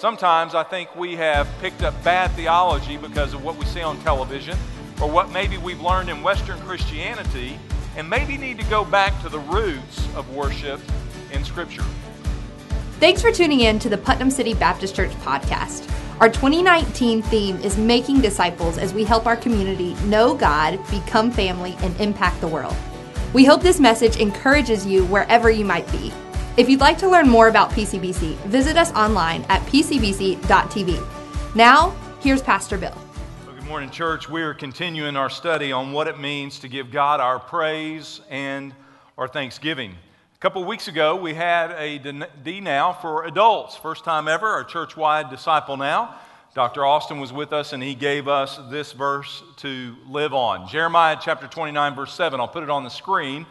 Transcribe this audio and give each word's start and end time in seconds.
Sometimes 0.00 0.54
I 0.54 0.62
think 0.62 0.96
we 0.96 1.14
have 1.16 1.46
picked 1.60 1.82
up 1.82 1.92
bad 2.02 2.30
theology 2.30 2.96
because 2.96 3.34
of 3.34 3.44
what 3.44 3.56
we 3.58 3.66
see 3.66 3.82
on 3.82 4.00
television 4.00 4.56
or 4.98 5.10
what 5.10 5.30
maybe 5.30 5.58
we've 5.58 5.82
learned 5.82 6.08
in 6.08 6.22
Western 6.22 6.58
Christianity 6.60 7.58
and 7.98 8.08
maybe 8.08 8.38
need 8.38 8.58
to 8.60 8.64
go 8.70 8.82
back 8.82 9.20
to 9.20 9.28
the 9.28 9.40
roots 9.40 10.08
of 10.14 10.34
worship 10.34 10.80
in 11.32 11.44
Scripture. 11.44 11.84
Thanks 12.98 13.20
for 13.20 13.30
tuning 13.30 13.60
in 13.60 13.78
to 13.78 13.90
the 13.90 13.98
Putnam 13.98 14.30
City 14.30 14.54
Baptist 14.54 14.96
Church 14.96 15.10
podcast. 15.16 15.86
Our 16.18 16.30
2019 16.30 17.20
theme 17.20 17.56
is 17.56 17.76
Making 17.76 18.22
Disciples 18.22 18.78
as 18.78 18.94
we 18.94 19.04
help 19.04 19.26
our 19.26 19.36
community 19.36 19.92
know 20.06 20.34
God, 20.34 20.80
become 20.90 21.30
family, 21.30 21.76
and 21.80 21.94
impact 22.00 22.40
the 22.40 22.48
world. 22.48 22.76
We 23.34 23.44
hope 23.44 23.60
this 23.60 23.78
message 23.78 24.16
encourages 24.16 24.86
you 24.86 25.04
wherever 25.04 25.50
you 25.50 25.66
might 25.66 25.92
be. 25.92 26.10
If 26.60 26.68
you'd 26.68 26.80
like 26.80 26.98
to 26.98 27.08
learn 27.08 27.26
more 27.26 27.48
about 27.48 27.70
PCBC, 27.70 28.36
visit 28.44 28.76
us 28.76 28.92
online 28.92 29.46
at 29.48 29.62
pcbc.tv. 29.62 31.54
Now, 31.56 31.96
here's 32.20 32.42
Pastor 32.42 32.76
Bill. 32.76 32.94
Good 33.46 33.64
morning, 33.64 33.88
church. 33.88 34.28
We're 34.28 34.52
continuing 34.52 35.16
our 35.16 35.30
study 35.30 35.72
on 35.72 35.92
what 35.92 36.06
it 36.06 36.20
means 36.20 36.58
to 36.58 36.68
give 36.68 36.90
God 36.90 37.18
our 37.18 37.38
praise 37.38 38.20
and 38.28 38.74
our 39.16 39.26
thanksgiving. 39.26 39.92
A 40.34 40.38
couple 40.38 40.62
weeks 40.66 40.86
ago, 40.86 41.16
we 41.16 41.32
had 41.32 41.70
a 41.78 42.26
D 42.44 42.60
Now 42.60 42.92
for 42.92 43.24
adults. 43.24 43.74
First 43.76 44.04
time 44.04 44.28
ever, 44.28 44.46
our 44.46 44.64
church 44.64 44.98
wide 44.98 45.30
Disciple 45.30 45.78
Now. 45.78 46.16
Dr. 46.52 46.84
Austin 46.84 47.20
was 47.20 47.32
with 47.32 47.54
us 47.54 47.72
and 47.72 47.82
he 47.82 47.94
gave 47.94 48.28
us 48.28 48.60
this 48.68 48.92
verse 48.92 49.42
to 49.56 49.96
live 50.06 50.34
on. 50.34 50.68
Jeremiah 50.68 51.16
chapter 51.18 51.46
29, 51.46 51.94
verse 51.94 52.12
7. 52.12 52.38
I'll 52.38 52.48
put 52.48 52.64
it 52.64 52.68
on 52.68 52.84
the 52.84 52.90
screen 52.90 53.46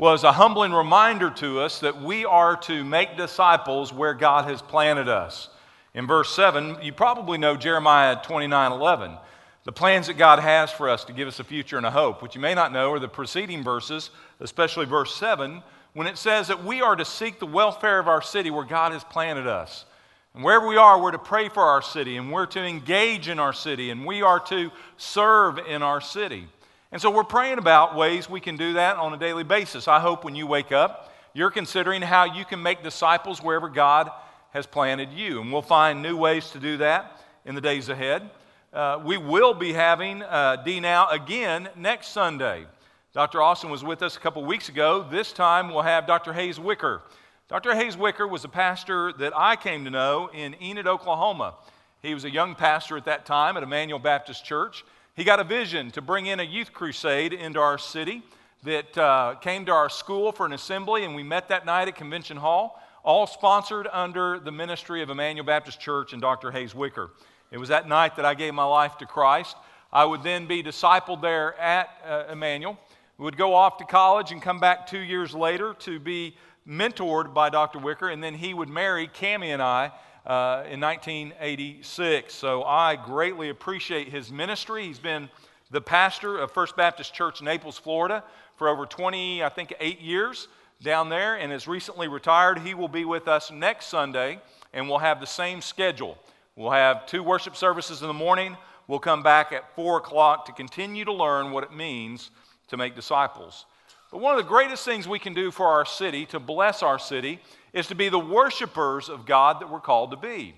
was 0.00 0.24
a 0.24 0.32
humbling 0.32 0.72
reminder 0.72 1.28
to 1.28 1.60
us 1.60 1.80
that 1.80 2.00
we 2.00 2.24
are 2.24 2.56
to 2.56 2.82
make 2.82 3.18
disciples 3.18 3.92
where 3.92 4.14
God 4.14 4.46
has 4.46 4.62
planted 4.62 5.10
us. 5.10 5.50
In 5.92 6.06
verse 6.06 6.34
7, 6.34 6.78
you 6.80 6.90
probably 6.90 7.36
know 7.36 7.54
Jeremiah 7.54 8.16
29 8.22 8.72
11. 8.72 9.18
The 9.64 9.72
plans 9.72 10.06
that 10.06 10.16
God 10.16 10.38
has 10.38 10.70
for 10.70 10.88
us 10.88 11.04
to 11.04 11.12
give 11.12 11.28
us 11.28 11.38
a 11.38 11.44
future 11.44 11.76
and 11.76 11.84
a 11.84 11.90
hope. 11.90 12.22
What 12.22 12.34
you 12.34 12.40
may 12.40 12.54
not 12.54 12.72
know 12.72 12.94
are 12.94 12.98
the 12.98 13.08
preceding 13.08 13.62
verses, 13.62 14.08
especially 14.40 14.86
verse 14.86 15.14
7, 15.16 15.62
when 15.92 16.06
it 16.06 16.16
says 16.16 16.48
that 16.48 16.64
we 16.64 16.80
are 16.80 16.96
to 16.96 17.04
seek 17.04 17.38
the 17.38 17.44
welfare 17.44 17.98
of 17.98 18.08
our 18.08 18.22
city 18.22 18.50
where 18.50 18.64
God 18.64 18.92
has 18.92 19.04
planted 19.04 19.46
us. 19.46 19.84
And 20.32 20.42
wherever 20.42 20.66
we 20.66 20.78
are, 20.78 20.98
we're 20.98 21.10
to 21.10 21.18
pray 21.18 21.50
for 21.50 21.64
our 21.64 21.82
city, 21.82 22.16
and 22.16 22.32
we're 22.32 22.46
to 22.46 22.64
engage 22.64 23.28
in 23.28 23.38
our 23.38 23.52
city, 23.52 23.90
and 23.90 24.06
we 24.06 24.22
are 24.22 24.40
to 24.40 24.70
serve 24.96 25.58
in 25.58 25.82
our 25.82 26.00
city. 26.00 26.48
And 26.92 27.00
so 27.00 27.08
we're 27.08 27.22
praying 27.22 27.58
about 27.58 27.94
ways 27.94 28.28
we 28.28 28.40
can 28.40 28.56
do 28.56 28.72
that 28.72 28.96
on 28.96 29.14
a 29.14 29.16
daily 29.16 29.44
basis. 29.44 29.86
I 29.86 30.00
hope 30.00 30.24
when 30.24 30.34
you 30.34 30.48
wake 30.48 30.72
up, 30.72 31.12
you're 31.32 31.52
considering 31.52 32.02
how 32.02 32.24
you 32.24 32.44
can 32.44 32.60
make 32.60 32.82
disciples 32.82 33.40
wherever 33.40 33.68
God 33.68 34.10
has 34.50 34.66
planted 34.66 35.12
you. 35.12 35.40
And 35.40 35.52
we'll 35.52 35.62
find 35.62 36.02
new 36.02 36.16
ways 36.16 36.50
to 36.50 36.58
do 36.58 36.78
that 36.78 37.22
in 37.44 37.54
the 37.54 37.60
days 37.60 37.88
ahead. 37.88 38.28
Uh, 38.72 39.00
we 39.04 39.18
will 39.18 39.54
be 39.54 39.72
having 39.72 40.22
uh, 40.22 40.56
D 40.64 40.80
Now 40.80 41.08
again 41.10 41.68
next 41.76 42.08
Sunday. 42.08 42.66
Dr. 43.12 43.40
Austin 43.40 43.70
was 43.70 43.84
with 43.84 44.02
us 44.02 44.16
a 44.16 44.20
couple 44.20 44.44
weeks 44.44 44.68
ago. 44.68 45.06
This 45.08 45.32
time 45.32 45.68
we'll 45.68 45.82
have 45.82 46.08
Dr. 46.08 46.32
Hayes 46.32 46.58
Wicker. 46.58 47.02
Dr. 47.48 47.74
Hayes 47.74 47.96
Wicker 47.96 48.26
was 48.26 48.44
a 48.44 48.48
pastor 48.48 49.12
that 49.14 49.32
I 49.36 49.54
came 49.54 49.84
to 49.84 49.90
know 49.90 50.28
in 50.34 50.60
Enid, 50.60 50.88
Oklahoma. 50.88 51.54
He 52.02 52.14
was 52.14 52.24
a 52.24 52.30
young 52.30 52.56
pastor 52.56 52.96
at 52.96 53.04
that 53.04 53.26
time 53.26 53.56
at 53.56 53.62
Emmanuel 53.62 53.98
Baptist 54.00 54.44
Church. 54.44 54.84
He 55.20 55.24
got 55.24 55.38
a 55.38 55.44
vision 55.44 55.90
to 55.90 56.00
bring 56.00 56.24
in 56.24 56.40
a 56.40 56.42
youth 56.42 56.72
crusade 56.72 57.34
into 57.34 57.60
our 57.60 57.76
city 57.76 58.22
that 58.62 58.96
uh, 58.96 59.34
came 59.34 59.66
to 59.66 59.72
our 59.72 59.90
school 59.90 60.32
for 60.32 60.46
an 60.46 60.54
assembly, 60.54 61.04
and 61.04 61.14
we 61.14 61.22
met 61.22 61.48
that 61.48 61.66
night 61.66 61.88
at 61.88 61.96
Convention 61.96 62.38
Hall, 62.38 62.82
all 63.04 63.26
sponsored 63.26 63.86
under 63.92 64.40
the 64.40 64.50
ministry 64.50 65.02
of 65.02 65.10
Emmanuel 65.10 65.44
Baptist 65.44 65.78
Church 65.78 66.14
and 66.14 66.22
Dr. 66.22 66.50
Hayes 66.50 66.74
Wicker. 66.74 67.10
It 67.50 67.58
was 67.58 67.68
that 67.68 67.86
night 67.86 68.16
that 68.16 68.24
I 68.24 68.32
gave 68.32 68.54
my 68.54 68.64
life 68.64 68.96
to 68.96 69.04
Christ. 69.04 69.58
I 69.92 70.06
would 70.06 70.22
then 70.22 70.46
be 70.46 70.62
discipled 70.62 71.20
there 71.20 71.54
at 71.60 71.90
uh, 72.08 72.32
Emmanuel. 72.32 72.78
We 73.18 73.24
would 73.24 73.36
go 73.36 73.52
off 73.52 73.76
to 73.76 73.84
college 73.84 74.32
and 74.32 74.40
come 74.40 74.58
back 74.58 74.86
two 74.86 75.00
years 75.00 75.34
later 75.34 75.74
to 75.80 76.00
be 76.00 76.34
mentored 76.66 77.34
by 77.34 77.50
Dr. 77.50 77.78
Wicker, 77.78 78.08
and 78.08 78.24
then 78.24 78.32
he 78.32 78.54
would 78.54 78.70
marry 78.70 79.06
Cami 79.06 79.48
and 79.48 79.60
I 79.60 79.92
uh, 80.26 80.64
in 80.70 80.80
1986. 80.80 82.32
So 82.34 82.62
I 82.64 82.96
greatly 82.96 83.48
appreciate 83.48 84.08
his 84.08 84.30
ministry. 84.30 84.84
He's 84.84 84.98
been 84.98 85.28
the 85.70 85.80
pastor 85.80 86.38
of 86.38 86.50
First 86.50 86.76
Baptist 86.76 87.14
Church, 87.14 87.42
Naples, 87.42 87.78
Florida, 87.78 88.24
for 88.56 88.68
over 88.68 88.86
20, 88.86 89.42
I 89.42 89.48
think, 89.48 89.74
eight 89.80 90.00
years 90.00 90.48
down 90.82 91.08
there, 91.08 91.36
and 91.36 91.52
is 91.52 91.68
recently 91.68 92.08
retired. 92.08 92.58
He 92.58 92.74
will 92.74 92.88
be 92.88 93.04
with 93.04 93.28
us 93.28 93.50
next 93.50 93.86
Sunday, 93.86 94.40
and 94.72 94.88
we'll 94.88 94.98
have 94.98 95.20
the 95.20 95.26
same 95.26 95.60
schedule. 95.60 96.18
We'll 96.56 96.70
have 96.70 97.06
two 97.06 97.22
worship 97.22 97.56
services 97.56 98.02
in 98.02 98.08
the 98.08 98.14
morning. 98.14 98.56
We'll 98.86 98.98
come 98.98 99.22
back 99.22 99.52
at 99.52 99.74
4 99.76 99.98
o'clock 99.98 100.46
to 100.46 100.52
continue 100.52 101.04
to 101.04 101.12
learn 101.12 101.52
what 101.52 101.64
it 101.64 101.72
means 101.72 102.30
to 102.68 102.76
make 102.76 102.94
disciples. 102.94 103.66
But 104.10 104.20
one 104.20 104.36
of 104.36 104.42
the 104.42 104.48
greatest 104.48 104.84
things 104.84 105.06
we 105.06 105.20
can 105.20 105.34
do 105.34 105.50
for 105.50 105.66
our 105.66 105.84
city, 105.84 106.26
to 106.26 106.40
bless 106.40 106.82
our 106.82 106.98
city, 106.98 107.40
is 107.72 107.86
to 107.88 107.94
be 107.94 108.08
the 108.08 108.18
worshipers 108.18 109.08
of 109.08 109.26
God 109.26 109.60
that 109.60 109.70
we're 109.70 109.80
called 109.80 110.10
to 110.10 110.16
be. 110.16 110.54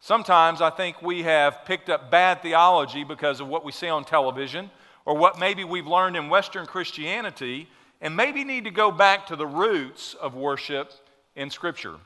Sometimes 0.00 0.60
I 0.60 0.70
think 0.70 1.02
we 1.02 1.22
have 1.22 1.64
picked 1.64 1.88
up 1.88 2.10
bad 2.10 2.42
theology 2.42 3.04
because 3.04 3.40
of 3.40 3.48
what 3.48 3.64
we 3.64 3.72
see 3.72 3.88
on 3.88 4.04
television 4.04 4.70
or 5.04 5.16
what 5.16 5.38
maybe 5.38 5.64
we've 5.64 5.86
learned 5.86 6.16
in 6.16 6.28
Western 6.28 6.66
Christianity 6.66 7.68
and 8.00 8.14
maybe 8.14 8.44
need 8.44 8.64
to 8.64 8.70
go 8.70 8.90
back 8.90 9.26
to 9.28 9.36
the 9.36 9.46
roots 9.46 10.14
of 10.14 10.34
worship 10.34 10.92
in 11.34 11.50
Scripture. 11.50 11.96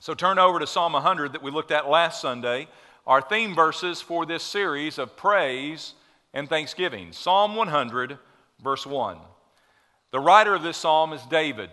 So 0.00 0.14
turn 0.14 0.38
over 0.38 0.58
to 0.58 0.66
Psalm 0.66 0.94
100 0.94 1.32
that 1.32 1.42
we 1.42 1.50
looked 1.50 1.70
at 1.70 1.88
last 1.88 2.20
Sunday, 2.20 2.66
our 3.06 3.22
theme 3.22 3.54
verses 3.54 4.00
for 4.00 4.26
this 4.26 4.42
series 4.42 4.98
of 4.98 5.16
praise 5.16 5.94
and 6.34 6.48
thanksgiving. 6.48 7.12
Psalm 7.12 7.54
100, 7.54 8.18
verse 8.62 8.84
1. 8.84 9.18
The 10.10 10.20
writer 10.20 10.54
of 10.54 10.62
this 10.62 10.76
psalm 10.76 11.12
is 11.12 11.22
David. 11.22 11.70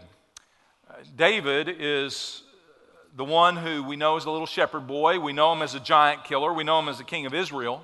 David 1.16 1.70
is 1.80 2.44
the 3.16 3.26
one 3.26 3.56
who 3.56 3.84
we 3.84 3.96
know 3.96 4.18
as 4.18 4.26
a 4.26 4.32
little 4.32 4.48
shepherd 4.48 4.88
boy. 4.88 5.20
We 5.20 5.34
know 5.34 5.54
him 5.54 5.62
as 5.62 5.76
a 5.76 5.80
giant 5.80 6.24
killer. 6.24 6.54
We 6.54 6.64
know 6.64 6.80
him 6.80 6.90
as 6.90 6.98
the 6.98 7.04
king 7.04 7.26
of 7.26 7.34
Israel. 7.34 7.84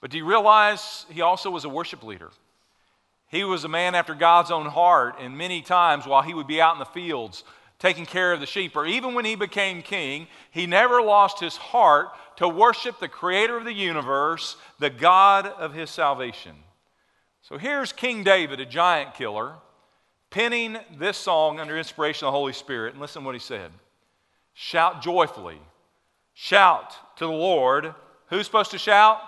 But 0.00 0.10
do 0.10 0.18
you 0.18 0.24
realize 0.24 1.06
he 1.10 1.20
also 1.20 1.50
was 1.50 1.64
a 1.64 1.68
worship 1.68 2.02
leader? 2.02 2.30
He 3.28 3.44
was 3.44 3.64
a 3.64 3.68
man 3.68 3.94
after 3.94 4.14
God's 4.14 4.50
own 4.50 4.66
heart, 4.66 5.16
and 5.20 5.36
many 5.36 5.62
times 5.62 6.06
while 6.06 6.22
he 6.22 6.34
would 6.34 6.46
be 6.46 6.60
out 6.60 6.74
in 6.74 6.78
the 6.78 6.84
fields 6.84 7.44
taking 7.78 8.06
care 8.06 8.32
of 8.32 8.40
the 8.40 8.46
sheep, 8.46 8.76
or 8.76 8.86
even 8.86 9.14
when 9.14 9.24
he 9.24 9.34
became 9.34 9.82
king, 9.82 10.28
he 10.50 10.66
never 10.66 11.02
lost 11.02 11.40
his 11.40 11.56
heart 11.56 12.08
to 12.36 12.48
worship 12.48 12.98
the 13.00 13.08
creator 13.08 13.56
of 13.56 13.64
the 13.64 13.72
universe, 13.72 14.56
the 14.78 14.88
God 14.90 15.46
of 15.46 15.74
his 15.74 15.90
salvation. 15.90 16.56
So 17.42 17.58
here's 17.58 17.92
King 17.92 18.24
David, 18.24 18.60
a 18.60 18.66
giant 18.66 19.14
killer, 19.14 19.54
penning 20.30 20.76
this 20.98 21.16
song 21.16 21.60
under 21.60 21.76
inspiration 21.76 22.26
of 22.26 22.32
the 22.32 22.38
Holy 22.38 22.52
Spirit. 22.52 22.92
And 22.92 23.00
listen 23.00 23.22
to 23.22 23.26
what 23.26 23.34
he 23.34 23.40
said 23.40 23.70
Shout 24.54 25.02
joyfully, 25.02 25.60
shout 26.34 26.94
to 27.18 27.26
the 27.26 27.32
Lord. 27.32 27.94
Who's 28.28 28.46
supposed 28.46 28.72
to 28.72 28.78
shout? 28.78 29.20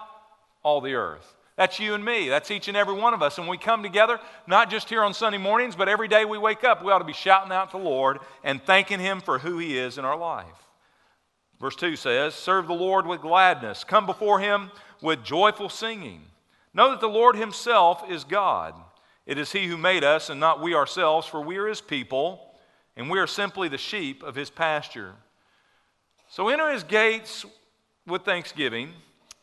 All 0.63 0.81
the 0.81 0.95
earth. 0.95 1.37
That's 1.59 1.81
you 1.81 1.95
and 1.95 2.05
me. 2.05 2.29
That's 2.29 2.53
each 2.53 2.69
and 2.69 2.77
every 2.77 2.95
one 2.95 3.15
of 3.15 3.23
us. 3.23 3.39
And 3.39 3.49
we 3.49 3.59
come 3.59 3.83
together, 3.83 4.21
not 4.47 4.71
just 4.71 4.89
here 4.89 5.03
on 5.03 5.13
Sunday 5.13 5.39
mornings, 5.39 5.75
but 5.75 5.89
every 5.89 6.07
day 6.07 6.25
we 6.25 6.39
wake 6.39 6.63
up, 6.63 6.85
we 6.85 6.93
ought 6.93 7.01
to 7.01 7.05
be 7.05 7.13
shouting 7.13 7.51
out 7.51 7.73
to 7.73 7.79
the 7.79 7.83
Lord 7.83 8.19
and 8.45 8.63
thanking 8.63 9.01
Him 9.01 9.21
for 9.21 9.41
who 9.41 9.59
He 9.59 9.77
is 9.77 9.99
in 9.99 10.05
our 10.05 10.17
life. 10.17 10.47
Verse 11.61 11.75
2 11.75 11.97
says, 11.97 12.35
Serve 12.35 12.69
the 12.69 12.75
Lord 12.75 13.09
with 13.09 13.21
gladness, 13.21 13.83
come 13.83 14.07
before 14.07 14.39
Him 14.39 14.71
with 15.03 15.25
joyful 15.25 15.69
singing. 15.69 16.23
Know 16.73 16.91
that 16.91 17.01
the 17.01 17.09
Lord 17.09 17.35
Himself 17.35 18.09
is 18.09 18.23
God. 18.23 18.75
It 19.29 19.39
is 19.39 19.53
He 19.53 19.67
who 19.67 19.77
made 19.77 20.05
us 20.05 20.31
and 20.31 20.41
not 20.41 20.63
we 20.63 20.75
ourselves, 20.75 21.27
for 21.27 21.43
we 21.43 21.59
are 21.59 21.69
His 21.69 21.83
people, 21.83 22.55
and 22.97 23.11
we 23.11 23.19
are 23.19 23.27
simply 23.27 23.69
the 23.69 23.77
sheep 23.77 24.23
of 24.23 24.35
His 24.35 24.49
pasture. 24.49 25.13
So 26.31 26.49
enter 26.49 26.73
His 26.73 26.83
gates 26.83 27.45
with 28.07 28.23
thanksgiving, 28.25 28.95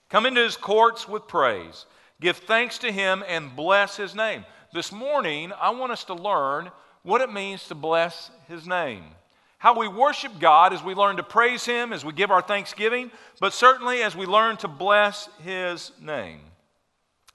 come 0.09 0.25
into 0.25 0.43
His 0.43 0.57
courts 0.57 1.07
with 1.07 1.27
praise. 1.27 1.85
Give 2.19 2.35
thanks 2.35 2.79
to 2.79 2.91
Him 2.91 3.23
and 3.27 3.55
bless 3.55 3.95
His 3.95 4.15
name. 4.15 4.43
This 4.73 4.91
morning, 4.91 5.53
I 5.61 5.69
want 5.69 5.91
us 5.91 6.03
to 6.05 6.15
learn 6.15 6.71
what 7.03 7.21
it 7.21 7.31
means 7.31 7.67
to 7.67 7.75
bless 7.75 8.31
His 8.47 8.67
name. 8.67 9.03
How 9.59 9.77
we 9.77 9.87
worship 9.87 10.39
God 10.39 10.73
as 10.73 10.83
we 10.83 10.95
learn 10.95 11.17
to 11.17 11.23
praise 11.23 11.63
Him, 11.63 11.93
as 11.93 12.03
we 12.03 12.11
give 12.11 12.31
our 12.31 12.41
thanksgiving, 12.41 13.11
but 13.39 13.53
certainly 13.53 14.01
as 14.01 14.15
we 14.15 14.25
learn 14.25 14.57
to 14.57 14.67
bless 14.67 15.29
His 15.43 15.91
name. 16.01 16.39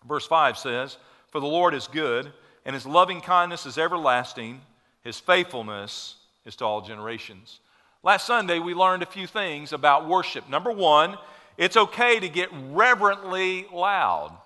Verse 0.05 0.27
5 0.27 0.59
says, 0.59 0.97
For 1.29 1.41
the 1.41 1.47
Lord 1.47 1.75
is 1.75 1.87
good, 1.87 2.33
and 2.65 2.75
his 2.75 2.87
loving 2.87 3.21
kindness 3.21 3.67
is 3.67 3.79
everlasting, 3.79 4.61
his 5.03 5.19
faithfulness 5.19 6.17
is 6.45 6.57
to 6.57 6.65
all 6.65 6.81
generations. 6.81 7.61
Last 8.03 8.27
Sunday, 8.27 8.59
we 8.59 8.75
learned 8.75 9.03
a 9.03 9.07
few 9.07 9.27
things 9.27 9.73
about 9.73 10.09
worship. 10.09 10.49
Number 10.49 10.73
one, 10.73 11.17
it's 11.59 11.77
okay 11.77 12.19
to 12.19 12.29
get 12.29 12.49
reverently 12.71 13.67
loud. 13.73 14.37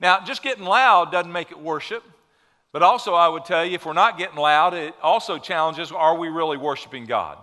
Now, 0.00 0.24
just 0.24 0.42
getting 0.42 0.64
loud 0.64 1.10
doesn't 1.10 1.32
make 1.32 1.50
it 1.50 1.58
worship, 1.58 2.04
but 2.72 2.82
also 2.82 3.14
I 3.14 3.28
would 3.28 3.44
tell 3.44 3.64
you 3.64 3.74
if 3.74 3.84
we're 3.84 3.92
not 3.92 4.16
getting 4.16 4.36
loud, 4.36 4.74
it 4.74 4.94
also 5.02 5.38
challenges 5.38 5.90
are 5.90 6.16
we 6.16 6.28
really 6.28 6.56
worshiping 6.56 7.06
God? 7.06 7.38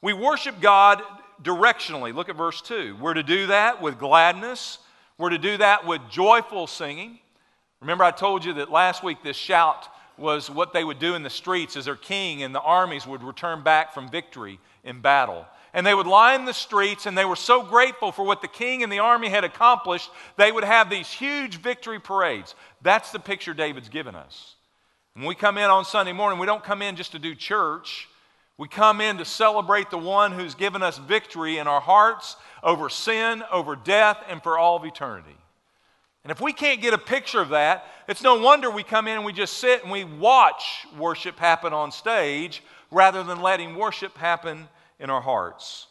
We 0.00 0.12
worship 0.12 0.60
God 0.60 1.02
directionally. 1.42 2.14
Look 2.14 2.28
at 2.28 2.36
verse 2.36 2.62
2. 2.62 2.96
We're 3.00 3.14
to 3.14 3.22
do 3.22 3.48
that 3.48 3.82
with 3.82 3.98
gladness, 3.98 4.78
we're 5.18 5.30
to 5.30 5.38
do 5.38 5.56
that 5.58 5.86
with 5.86 6.00
joyful 6.08 6.66
singing. 6.66 7.18
Remember, 7.80 8.04
I 8.04 8.10
told 8.10 8.44
you 8.44 8.54
that 8.54 8.70
last 8.70 9.02
week 9.02 9.22
this 9.22 9.36
shout 9.36 9.88
was 10.18 10.50
what 10.50 10.72
they 10.72 10.84
would 10.84 10.98
do 10.98 11.14
in 11.14 11.22
the 11.22 11.30
streets 11.30 11.76
as 11.76 11.86
their 11.86 11.96
king 11.96 12.42
and 12.42 12.54
the 12.54 12.60
armies 12.60 13.06
would 13.06 13.22
return 13.22 13.62
back 13.62 13.94
from 13.94 14.10
victory 14.10 14.60
in 14.84 15.00
battle. 15.00 15.46
And 15.72 15.86
they 15.86 15.94
would 15.94 16.06
line 16.06 16.44
the 16.44 16.52
streets, 16.52 17.06
and 17.06 17.16
they 17.16 17.24
were 17.24 17.36
so 17.36 17.62
grateful 17.62 18.10
for 18.10 18.24
what 18.24 18.42
the 18.42 18.48
king 18.48 18.82
and 18.82 18.92
the 18.92 18.98
army 18.98 19.28
had 19.28 19.44
accomplished, 19.44 20.10
they 20.36 20.50
would 20.50 20.64
have 20.64 20.90
these 20.90 21.10
huge 21.10 21.58
victory 21.58 22.00
parades. 22.00 22.56
That's 22.82 23.12
the 23.12 23.20
picture 23.20 23.54
David's 23.54 23.88
given 23.88 24.16
us. 24.16 24.56
When 25.14 25.26
we 25.26 25.34
come 25.36 25.58
in 25.58 25.70
on 25.70 25.84
Sunday 25.84 26.12
morning, 26.12 26.40
we 26.40 26.46
don't 26.46 26.64
come 26.64 26.82
in 26.82 26.96
just 26.96 27.12
to 27.12 27.20
do 27.20 27.36
church. 27.36 28.08
We 28.58 28.68
come 28.68 29.00
in 29.00 29.18
to 29.18 29.24
celebrate 29.24 29.90
the 29.90 29.98
one 29.98 30.32
who's 30.32 30.54
given 30.54 30.82
us 30.82 30.98
victory 30.98 31.58
in 31.58 31.68
our 31.68 31.80
hearts 31.80 32.36
over 32.62 32.88
sin, 32.88 33.44
over 33.52 33.76
death, 33.76 34.18
and 34.28 34.42
for 34.42 34.58
all 34.58 34.76
of 34.76 34.84
eternity. 34.84 35.36
And 36.24 36.30
if 36.30 36.40
we 36.40 36.52
can't 36.52 36.82
get 36.82 36.92
a 36.92 36.98
picture 36.98 37.40
of 37.40 37.50
that, 37.50 37.86
it's 38.06 38.22
no 38.22 38.38
wonder 38.38 38.70
we 38.70 38.82
come 38.82 39.08
in 39.08 39.16
and 39.16 39.24
we 39.24 39.32
just 39.32 39.58
sit 39.58 39.82
and 39.82 39.90
we 39.90 40.04
watch 40.04 40.86
worship 40.98 41.38
happen 41.38 41.72
on 41.72 41.90
stage 41.92 42.62
rather 42.90 43.22
than 43.22 43.40
letting 43.40 43.74
worship 43.74 44.16
happen 44.18 44.68
in 44.98 45.08
our 45.08 45.20
hearts. 45.20 45.86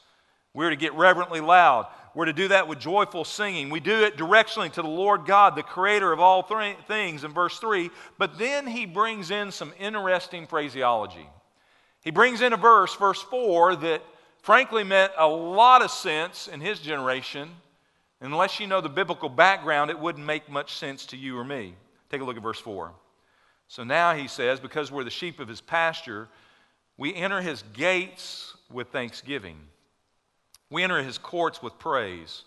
We're 0.54 0.70
to 0.70 0.76
get 0.76 0.94
reverently 0.94 1.42
loud. 1.42 1.88
We're 2.14 2.26
to 2.26 2.34
do 2.34 2.48
that 2.50 2.68
with 2.68 2.80
joyful 2.80 3.24
singing. 3.24 3.70
We 3.70 3.80
do 3.80 4.04
it 4.04 4.18
directionally 4.18 4.72
to 4.74 4.82
the 4.82 4.88
Lord 4.88 5.26
God, 5.26 5.56
the 5.56 5.64
creator 5.64 6.12
of 6.12 6.20
all 6.20 6.44
th- 6.44 6.78
things, 6.88 7.24
in 7.24 7.34
verse 7.34 7.58
3. 7.60 7.90
But 8.18 8.38
then 8.38 8.68
he 8.68 8.86
brings 8.86 9.32
in 9.32 9.52
some 9.52 9.74
interesting 9.80 10.48
phraseology. 10.48 11.28
He 12.04 12.12
brings 12.12 12.42
in 12.42 12.54
a 12.54 12.58
verse, 12.58 12.96
verse 12.96 13.22
4, 13.22 13.78
that 13.78 14.02
frankly 14.42 14.84
meant 14.84 15.12
a 15.18 15.28
lot 15.28 15.82
of 15.82 15.92
sense 15.92 16.48
in 16.48 16.62
his 16.62 16.80
generation 16.80 17.52
Unless 18.22 18.60
you 18.60 18.68
know 18.68 18.82
the 18.82 18.90
biblical 18.90 19.30
background, 19.30 19.90
it 19.90 20.00
wouldn't 20.00 20.26
make 20.26 20.50
much 20.50 20.76
sense 20.76 21.06
to 21.08 21.18
you 21.18 21.38
or 21.38 21.44
me. 21.44 21.76
Take 22.10 22.22
a 22.22 22.24
look 22.24 22.38
at 22.38 22.44
verse 22.44 22.60
4. 22.60 22.92
So 23.68 23.84
now 23.84 24.14
he 24.16 24.28
says, 24.28 24.60
because 24.60 24.92
we're 24.92 25.04
the 25.04 25.10
sheep 25.10 25.40
of 25.40 25.48
his 25.48 25.62
pasture, 25.62 26.28
we 26.98 27.14
enter 27.14 27.40
his 27.40 27.64
gates 27.74 28.58
with 28.70 28.90
thanksgiving. 28.90 29.58
We 30.70 30.84
enter 30.84 31.02
his 31.02 31.18
courts 31.18 31.64
with 31.64 31.80
praise, 31.80 32.44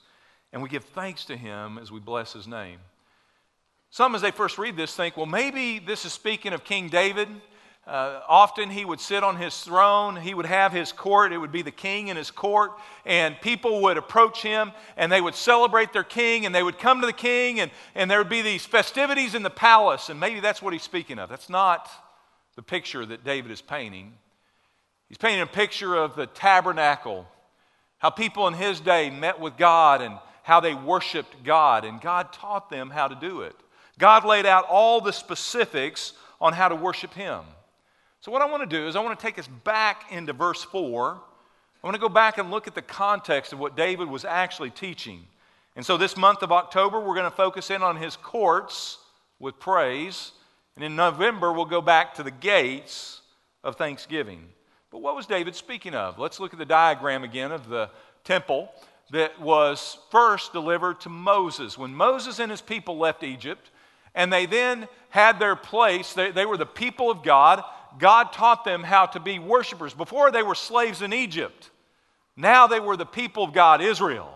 and 0.52 0.62
we 0.62 0.68
give 0.68 0.84
thanks 0.84 1.24
to 1.26 1.36
him 1.36 1.78
as 1.78 1.90
we 1.90 2.00
bless 2.00 2.32
his 2.32 2.46
name. 2.46 2.78
Some, 3.90 4.14
as 4.14 4.22
they 4.22 4.30
first 4.30 4.58
read 4.58 4.76
this, 4.76 4.94
think, 4.94 5.16
well, 5.16 5.26
maybe 5.26 5.78
this 5.78 6.04
is 6.04 6.12
speaking 6.12 6.52
of 6.52 6.64
King 6.64 6.88
David. 6.88 7.28
Uh, 7.84 8.20
often 8.28 8.70
he 8.70 8.84
would 8.84 9.00
sit 9.00 9.24
on 9.24 9.36
his 9.36 9.58
throne, 9.58 10.14
he 10.14 10.34
would 10.34 10.46
have 10.46 10.72
his 10.72 10.92
court, 10.92 11.32
it 11.32 11.38
would 11.38 11.50
be 11.50 11.62
the 11.62 11.70
king 11.72 12.08
in 12.08 12.16
his 12.16 12.30
court, 12.30 12.70
and 13.04 13.40
people 13.40 13.82
would 13.82 13.96
approach 13.96 14.40
him 14.40 14.70
and 14.96 15.10
they 15.10 15.20
would 15.20 15.34
celebrate 15.34 15.92
their 15.92 16.04
king 16.04 16.46
and 16.46 16.54
they 16.54 16.62
would 16.62 16.78
come 16.78 17.00
to 17.00 17.08
the 17.08 17.12
king 17.12 17.58
and, 17.58 17.72
and 17.96 18.08
there 18.08 18.18
would 18.18 18.28
be 18.28 18.40
these 18.40 18.64
festivities 18.64 19.34
in 19.34 19.42
the 19.42 19.50
palace, 19.50 20.10
and 20.10 20.20
maybe 20.20 20.38
that's 20.38 20.62
what 20.62 20.72
he's 20.72 20.82
speaking 20.82 21.18
of. 21.18 21.28
That's 21.28 21.50
not 21.50 21.90
the 22.54 22.62
picture 22.62 23.04
that 23.04 23.24
David 23.24 23.50
is 23.50 23.60
painting. 23.60 24.12
He's 25.08 25.18
painting 25.18 25.42
a 25.42 25.46
picture 25.46 25.96
of 25.96 26.14
the 26.14 26.26
tabernacle, 26.26 27.26
how 27.98 28.10
people 28.10 28.46
in 28.46 28.54
his 28.54 28.78
day 28.78 29.10
met 29.10 29.40
with 29.40 29.56
God 29.56 30.02
and 30.02 30.18
how 30.44 30.60
they 30.60 30.74
worshiped 30.74 31.42
God, 31.42 31.84
and 31.84 32.00
God 32.00 32.32
taught 32.32 32.70
them 32.70 32.90
how 32.90 33.08
to 33.08 33.16
do 33.16 33.40
it. 33.40 33.56
God 33.98 34.24
laid 34.24 34.46
out 34.46 34.66
all 34.68 35.00
the 35.00 35.12
specifics 35.12 36.12
on 36.40 36.52
how 36.52 36.68
to 36.68 36.76
worship 36.76 37.12
him. 37.14 37.40
So, 38.22 38.30
what 38.30 38.40
I 38.40 38.44
want 38.44 38.62
to 38.62 38.76
do 38.78 38.86
is, 38.86 38.94
I 38.94 39.00
want 39.00 39.18
to 39.18 39.26
take 39.26 39.36
us 39.36 39.48
back 39.64 40.12
into 40.12 40.32
verse 40.32 40.62
4. 40.62 41.20
I 41.82 41.86
want 41.86 41.96
to 41.96 42.00
go 42.00 42.08
back 42.08 42.38
and 42.38 42.52
look 42.52 42.68
at 42.68 42.74
the 42.76 42.80
context 42.80 43.52
of 43.52 43.58
what 43.58 43.76
David 43.76 44.08
was 44.08 44.24
actually 44.24 44.70
teaching. 44.70 45.26
And 45.74 45.84
so, 45.84 45.96
this 45.96 46.16
month 46.16 46.44
of 46.44 46.52
October, 46.52 47.00
we're 47.00 47.16
going 47.16 47.28
to 47.28 47.36
focus 47.36 47.68
in 47.68 47.82
on 47.82 47.96
his 47.96 48.14
courts 48.14 48.98
with 49.40 49.58
praise. 49.58 50.30
And 50.76 50.84
in 50.84 50.94
November, 50.94 51.52
we'll 51.52 51.64
go 51.64 51.82
back 51.82 52.14
to 52.14 52.22
the 52.22 52.30
gates 52.30 53.22
of 53.64 53.74
thanksgiving. 53.74 54.44
But 54.92 55.02
what 55.02 55.16
was 55.16 55.26
David 55.26 55.56
speaking 55.56 55.96
of? 55.96 56.20
Let's 56.20 56.38
look 56.38 56.52
at 56.52 56.60
the 56.60 56.64
diagram 56.64 57.24
again 57.24 57.50
of 57.50 57.68
the 57.68 57.90
temple 58.22 58.70
that 59.10 59.40
was 59.40 59.98
first 60.12 60.52
delivered 60.52 61.00
to 61.00 61.08
Moses. 61.08 61.76
When 61.76 61.92
Moses 61.92 62.38
and 62.38 62.52
his 62.52 62.62
people 62.62 62.98
left 62.98 63.24
Egypt, 63.24 63.72
and 64.14 64.32
they 64.32 64.46
then 64.46 64.86
had 65.10 65.40
their 65.40 65.56
place, 65.56 66.12
they, 66.12 66.30
they 66.30 66.46
were 66.46 66.56
the 66.56 66.66
people 66.66 67.10
of 67.10 67.24
God. 67.24 67.64
God 67.98 68.32
taught 68.32 68.64
them 68.64 68.82
how 68.82 69.06
to 69.06 69.20
be 69.20 69.38
worshipers. 69.38 69.94
Before 69.94 70.30
they 70.30 70.42
were 70.42 70.54
slaves 70.54 71.02
in 71.02 71.12
Egypt. 71.12 71.70
Now 72.36 72.66
they 72.66 72.80
were 72.80 72.96
the 72.96 73.06
people 73.06 73.44
of 73.44 73.52
God, 73.52 73.82
Israel, 73.82 74.32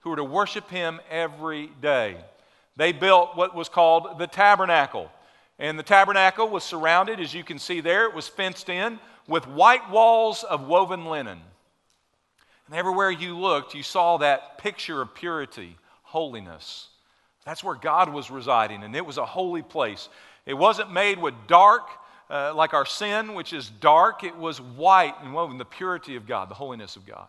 who 0.00 0.10
were 0.10 0.16
to 0.16 0.24
worship 0.24 0.68
Him 0.68 1.00
every 1.10 1.70
day. 1.80 2.16
They 2.76 2.92
built 2.92 3.36
what 3.36 3.54
was 3.54 3.68
called 3.68 4.18
the 4.18 4.26
tabernacle. 4.26 5.10
And 5.58 5.78
the 5.78 5.82
tabernacle 5.84 6.48
was 6.48 6.64
surrounded, 6.64 7.20
as 7.20 7.34
you 7.34 7.44
can 7.44 7.58
see 7.58 7.80
there, 7.80 8.06
it 8.06 8.14
was 8.14 8.26
fenced 8.26 8.68
in 8.68 8.98
with 9.28 9.46
white 9.46 9.90
walls 9.90 10.42
of 10.42 10.66
woven 10.66 11.04
linen. 11.04 11.38
And 12.66 12.74
everywhere 12.74 13.10
you 13.10 13.36
looked, 13.36 13.74
you 13.74 13.82
saw 13.82 14.16
that 14.18 14.58
picture 14.58 15.02
of 15.02 15.14
purity, 15.14 15.76
holiness. 16.02 16.88
That's 17.44 17.62
where 17.62 17.74
God 17.74 18.12
was 18.12 18.30
residing, 18.30 18.82
and 18.82 18.94
it 18.96 19.04
was 19.04 19.18
a 19.18 19.26
holy 19.26 19.62
place. 19.62 20.08
It 20.46 20.54
wasn't 20.54 20.92
made 20.92 21.20
with 21.20 21.34
dark, 21.46 21.88
uh, 22.30 22.54
like 22.54 22.74
our 22.74 22.86
sin, 22.86 23.34
which 23.34 23.52
is 23.52 23.68
dark, 23.68 24.22
it 24.22 24.36
was 24.36 24.60
white 24.60 25.14
and 25.22 25.34
woven, 25.34 25.58
the 25.58 25.64
purity 25.64 26.16
of 26.16 26.26
God, 26.26 26.48
the 26.48 26.54
holiness 26.54 26.96
of 26.96 27.04
God. 27.04 27.26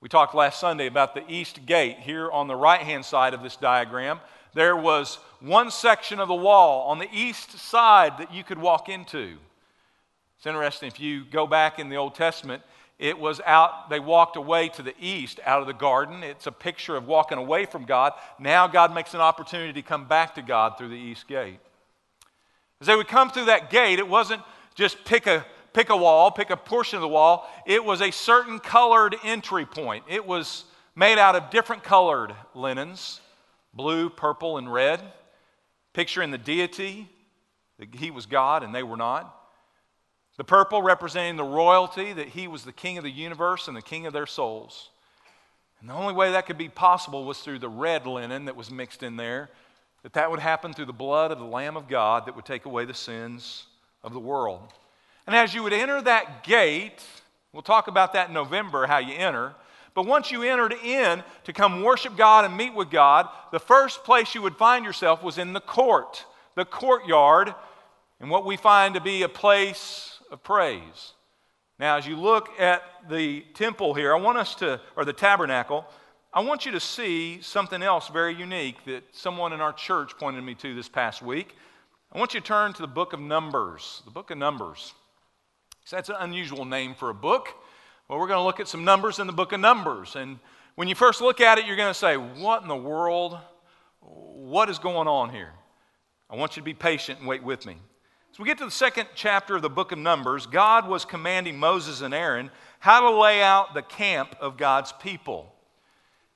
We 0.00 0.08
talked 0.10 0.34
last 0.34 0.60
Sunday 0.60 0.86
about 0.86 1.14
the 1.14 1.24
east 1.32 1.64
gate 1.64 1.98
here 1.98 2.30
on 2.30 2.46
the 2.46 2.54
right 2.54 2.82
hand 2.82 3.06
side 3.06 3.32
of 3.32 3.42
this 3.42 3.56
diagram. 3.56 4.20
There 4.52 4.76
was 4.76 5.18
one 5.40 5.70
section 5.70 6.20
of 6.20 6.28
the 6.28 6.34
wall 6.34 6.88
on 6.90 6.98
the 6.98 7.08
east 7.10 7.58
side 7.58 8.18
that 8.18 8.32
you 8.32 8.44
could 8.44 8.58
walk 8.58 8.90
into. 8.90 9.38
It's 10.36 10.46
interesting, 10.46 10.88
if 10.88 11.00
you 11.00 11.24
go 11.24 11.46
back 11.46 11.78
in 11.78 11.88
the 11.88 11.96
Old 11.96 12.14
Testament, 12.14 12.62
it 12.98 13.18
was 13.18 13.40
out, 13.46 13.88
they 13.88 13.98
walked 13.98 14.36
away 14.36 14.68
to 14.68 14.82
the 14.82 14.94
east 15.00 15.40
out 15.46 15.62
of 15.62 15.66
the 15.66 15.72
garden. 15.72 16.22
It's 16.22 16.46
a 16.46 16.52
picture 16.52 16.96
of 16.96 17.06
walking 17.06 17.38
away 17.38 17.64
from 17.64 17.86
God. 17.86 18.12
Now 18.38 18.66
God 18.66 18.94
makes 18.94 19.14
an 19.14 19.20
opportunity 19.20 19.72
to 19.72 19.82
come 19.82 20.06
back 20.06 20.34
to 20.34 20.42
God 20.42 20.76
through 20.76 20.90
the 20.90 20.94
east 20.94 21.26
gate. 21.26 21.58
As 22.84 22.88
they 22.88 22.96
would 22.96 23.08
come 23.08 23.30
through 23.30 23.46
that 23.46 23.70
gate, 23.70 23.98
it 23.98 24.06
wasn't 24.06 24.42
just 24.74 25.06
pick 25.06 25.26
a, 25.26 25.46
pick 25.72 25.88
a 25.88 25.96
wall, 25.96 26.30
pick 26.30 26.50
a 26.50 26.56
portion 26.58 26.96
of 26.96 27.00
the 27.00 27.08
wall. 27.08 27.48
It 27.64 27.82
was 27.82 28.02
a 28.02 28.10
certain 28.10 28.58
colored 28.58 29.16
entry 29.24 29.64
point. 29.64 30.04
It 30.06 30.26
was 30.26 30.64
made 30.94 31.16
out 31.16 31.34
of 31.34 31.48
different 31.48 31.82
colored 31.82 32.34
linens 32.52 33.22
blue, 33.72 34.10
purple, 34.10 34.58
and 34.58 34.70
red, 34.70 35.00
picturing 35.94 36.30
the 36.30 36.36
deity, 36.36 37.08
that 37.78 37.94
he 37.94 38.10
was 38.10 38.26
God 38.26 38.62
and 38.62 38.74
they 38.74 38.82
were 38.82 38.98
not. 38.98 39.34
The 40.36 40.44
purple 40.44 40.82
representing 40.82 41.36
the 41.36 41.42
royalty, 41.42 42.12
that 42.12 42.28
he 42.28 42.48
was 42.48 42.64
the 42.64 42.72
king 42.72 42.98
of 42.98 43.04
the 43.04 43.10
universe 43.10 43.66
and 43.66 43.74
the 43.74 43.80
king 43.80 44.04
of 44.04 44.12
their 44.12 44.26
souls. 44.26 44.90
And 45.80 45.88
the 45.88 45.94
only 45.94 46.12
way 46.12 46.32
that 46.32 46.44
could 46.44 46.58
be 46.58 46.68
possible 46.68 47.24
was 47.24 47.38
through 47.38 47.60
the 47.60 47.68
red 47.70 48.06
linen 48.06 48.44
that 48.44 48.56
was 48.56 48.70
mixed 48.70 49.02
in 49.02 49.16
there 49.16 49.48
that 50.04 50.12
that 50.12 50.30
would 50.30 50.38
happen 50.38 50.72
through 50.72 50.84
the 50.84 50.92
blood 50.92 51.32
of 51.32 51.38
the 51.38 51.44
Lamb 51.44 51.76
of 51.76 51.88
God 51.88 52.26
that 52.26 52.36
would 52.36 52.44
take 52.44 52.66
away 52.66 52.84
the 52.84 52.94
sins 52.94 53.64
of 54.04 54.12
the 54.12 54.20
world. 54.20 54.72
And 55.26 55.34
as 55.34 55.54
you 55.54 55.62
would 55.62 55.72
enter 55.72 56.00
that 56.02 56.44
gate, 56.44 57.02
we'll 57.52 57.62
talk 57.62 57.88
about 57.88 58.12
that 58.12 58.28
in 58.28 58.34
November, 58.34 58.86
how 58.86 58.98
you 58.98 59.14
enter. 59.14 59.54
But 59.94 60.06
once 60.06 60.30
you 60.30 60.42
entered 60.42 60.74
in 60.74 61.24
to 61.44 61.52
come 61.54 61.82
worship 61.82 62.16
God 62.16 62.44
and 62.44 62.54
meet 62.54 62.74
with 62.74 62.90
God, 62.90 63.28
the 63.50 63.58
first 63.58 64.04
place 64.04 64.34
you 64.34 64.42
would 64.42 64.56
find 64.56 64.84
yourself 64.84 65.22
was 65.22 65.38
in 65.38 65.54
the 65.54 65.60
court, 65.60 66.26
the 66.54 66.66
courtyard, 66.66 67.54
and 68.20 68.28
what 68.28 68.44
we 68.44 68.58
find 68.58 68.94
to 68.94 69.00
be 69.00 69.22
a 69.22 69.28
place 69.28 70.18
of 70.30 70.42
praise. 70.42 71.14
Now, 71.78 71.96
as 71.96 72.06
you 72.06 72.16
look 72.16 72.50
at 72.60 72.82
the 73.08 73.40
temple 73.54 73.94
here, 73.94 74.14
I 74.14 74.20
want 74.20 74.36
us 74.36 74.54
to, 74.56 74.82
or 74.96 75.06
the 75.06 75.14
tabernacle, 75.14 75.86
I 76.36 76.40
want 76.40 76.66
you 76.66 76.72
to 76.72 76.80
see 76.80 77.40
something 77.42 77.80
else 77.80 78.08
very 78.08 78.34
unique 78.34 78.84
that 78.86 79.04
someone 79.12 79.52
in 79.52 79.60
our 79.60 79.72
church 79.72 80.18
pointed 80.18 80.42
me 80.42 80.56
to 80.56 80.74
this 80.74 80.88
past 80.88 81.22
week. 81.22 81.54
I 82.12 82.18
want 82.18 82.34
you 82.34 82.40
to 82.40 82.46
turn 82.46 82.72
to 82.72 82.82
the 82.82 82.88
book 82.88 83.12
of 83.12 83.20
Numbers. 83.20 84.02
The 84.04 84.10
book 84.10 84.32
of 84.32 84.38
Numbers. 84.38 84.94
So 85.84 85.94
that's 85.94 86.08
an 86.08 86.16
unusual 86.18 86.64
name 86.64 86.96
for 86.96 87.10
a 87.10 87.14
book. 87.14 87.50
Well, 88.08 88.18
we're 88.18 88.26
going 88.26 88.40
to 88.40 88.42
look 88.42 88.58
at 88.58 88.66
some 88.66 88.84
numbers 88.84 89.20
in 89.20 89.28
the 89.28 89.32
book 89.32 89.52
of 89.52 89.60
Numbers. 89.60 90.16
And 90.16 90.40
when 90.74 90.88
you 90.88 90.96
first 90.96 91.20
look 91.20 91.40
at 91.40 91.58
it, 91.58 91.66
you're 91.66 91.76
going 91.76 91.90
to 91.90 91.98
say, 91.98 92.16
What 92.16 92.62
in 92.62 92.68
the 92.68 92.74
world? 92.74 93.38
What 94.00 94.68
is 94.68 94.80
going 94.80 95.06
on 95.06 95.30
here? 95.30 95.52
I 96.28 96.34
want 96.34 96.56
you 96.56 96.62
to 96.62 96.64
be 96.64 96.74
patient 96.74 97.20
and 97.20 97.28
wait 97.28 97.44
with 97.44 97.64
me. 97.64 97.76
As 98.32 98.40
we 98.40 98.46
get 98.46 98.58
to 98.58 98.64
the 98.64 98.72
second 98.72 99.06
chapter 99.14 99.54
of 99.54 99.62
the 99.62 99.70
book 99.70 99.92
of 99.92 99.98
Numbers, 99.98 100.46
God 100.46 100.88
was 100.88 101.04
commanding 101.04 101.60
Moses 101.60 102.00
and 102.00 102.12
Aaron 102.12 102.50
how 102.80 103.08
to 103.08 103.16
lay 103.20 103.40
out 103.40 103.72
the 103.72 103.82
camp 103.82 104.34
of 104.40 104.56
God's 104.56 104.90
people 104.90 105.53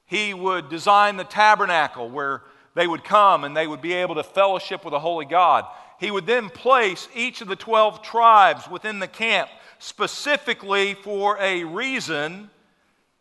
he 0.09 0.35
would 0.35 0.69
design 0.69 1.17
the 1.17 1.25
tabernacle 1.25 2.09
where 2.09 2.43
they 2.75 2.87
would 2.87 3.05
come 3.05 3.45
and 3.45 3.57
they 3.57 3.67
would 3.67 3.83
be 3.83 3.93
able 3.93 4.17
to 4.17 4.25
fellowship 4.25 4.85
with 4.85 4.93
the 4.93 4.99
Holy 4.99 5.27
God. 5.27 5.67
He 6.01 6.11
would 6.11 6.27
then 6.27 6.49
place 6.49 7.09
each 7.15 7.41
of 7.41 7.49
the 7.49 7.57
12 7.57 8.03
tribes 8.03 8.69
within 8.69 8.99
the 8.99 9.07
camp 9.07 9.51
specifically 9.79 10.95
for 10.95 11.39
a 11.41 11.63
reason, 11.65 12.51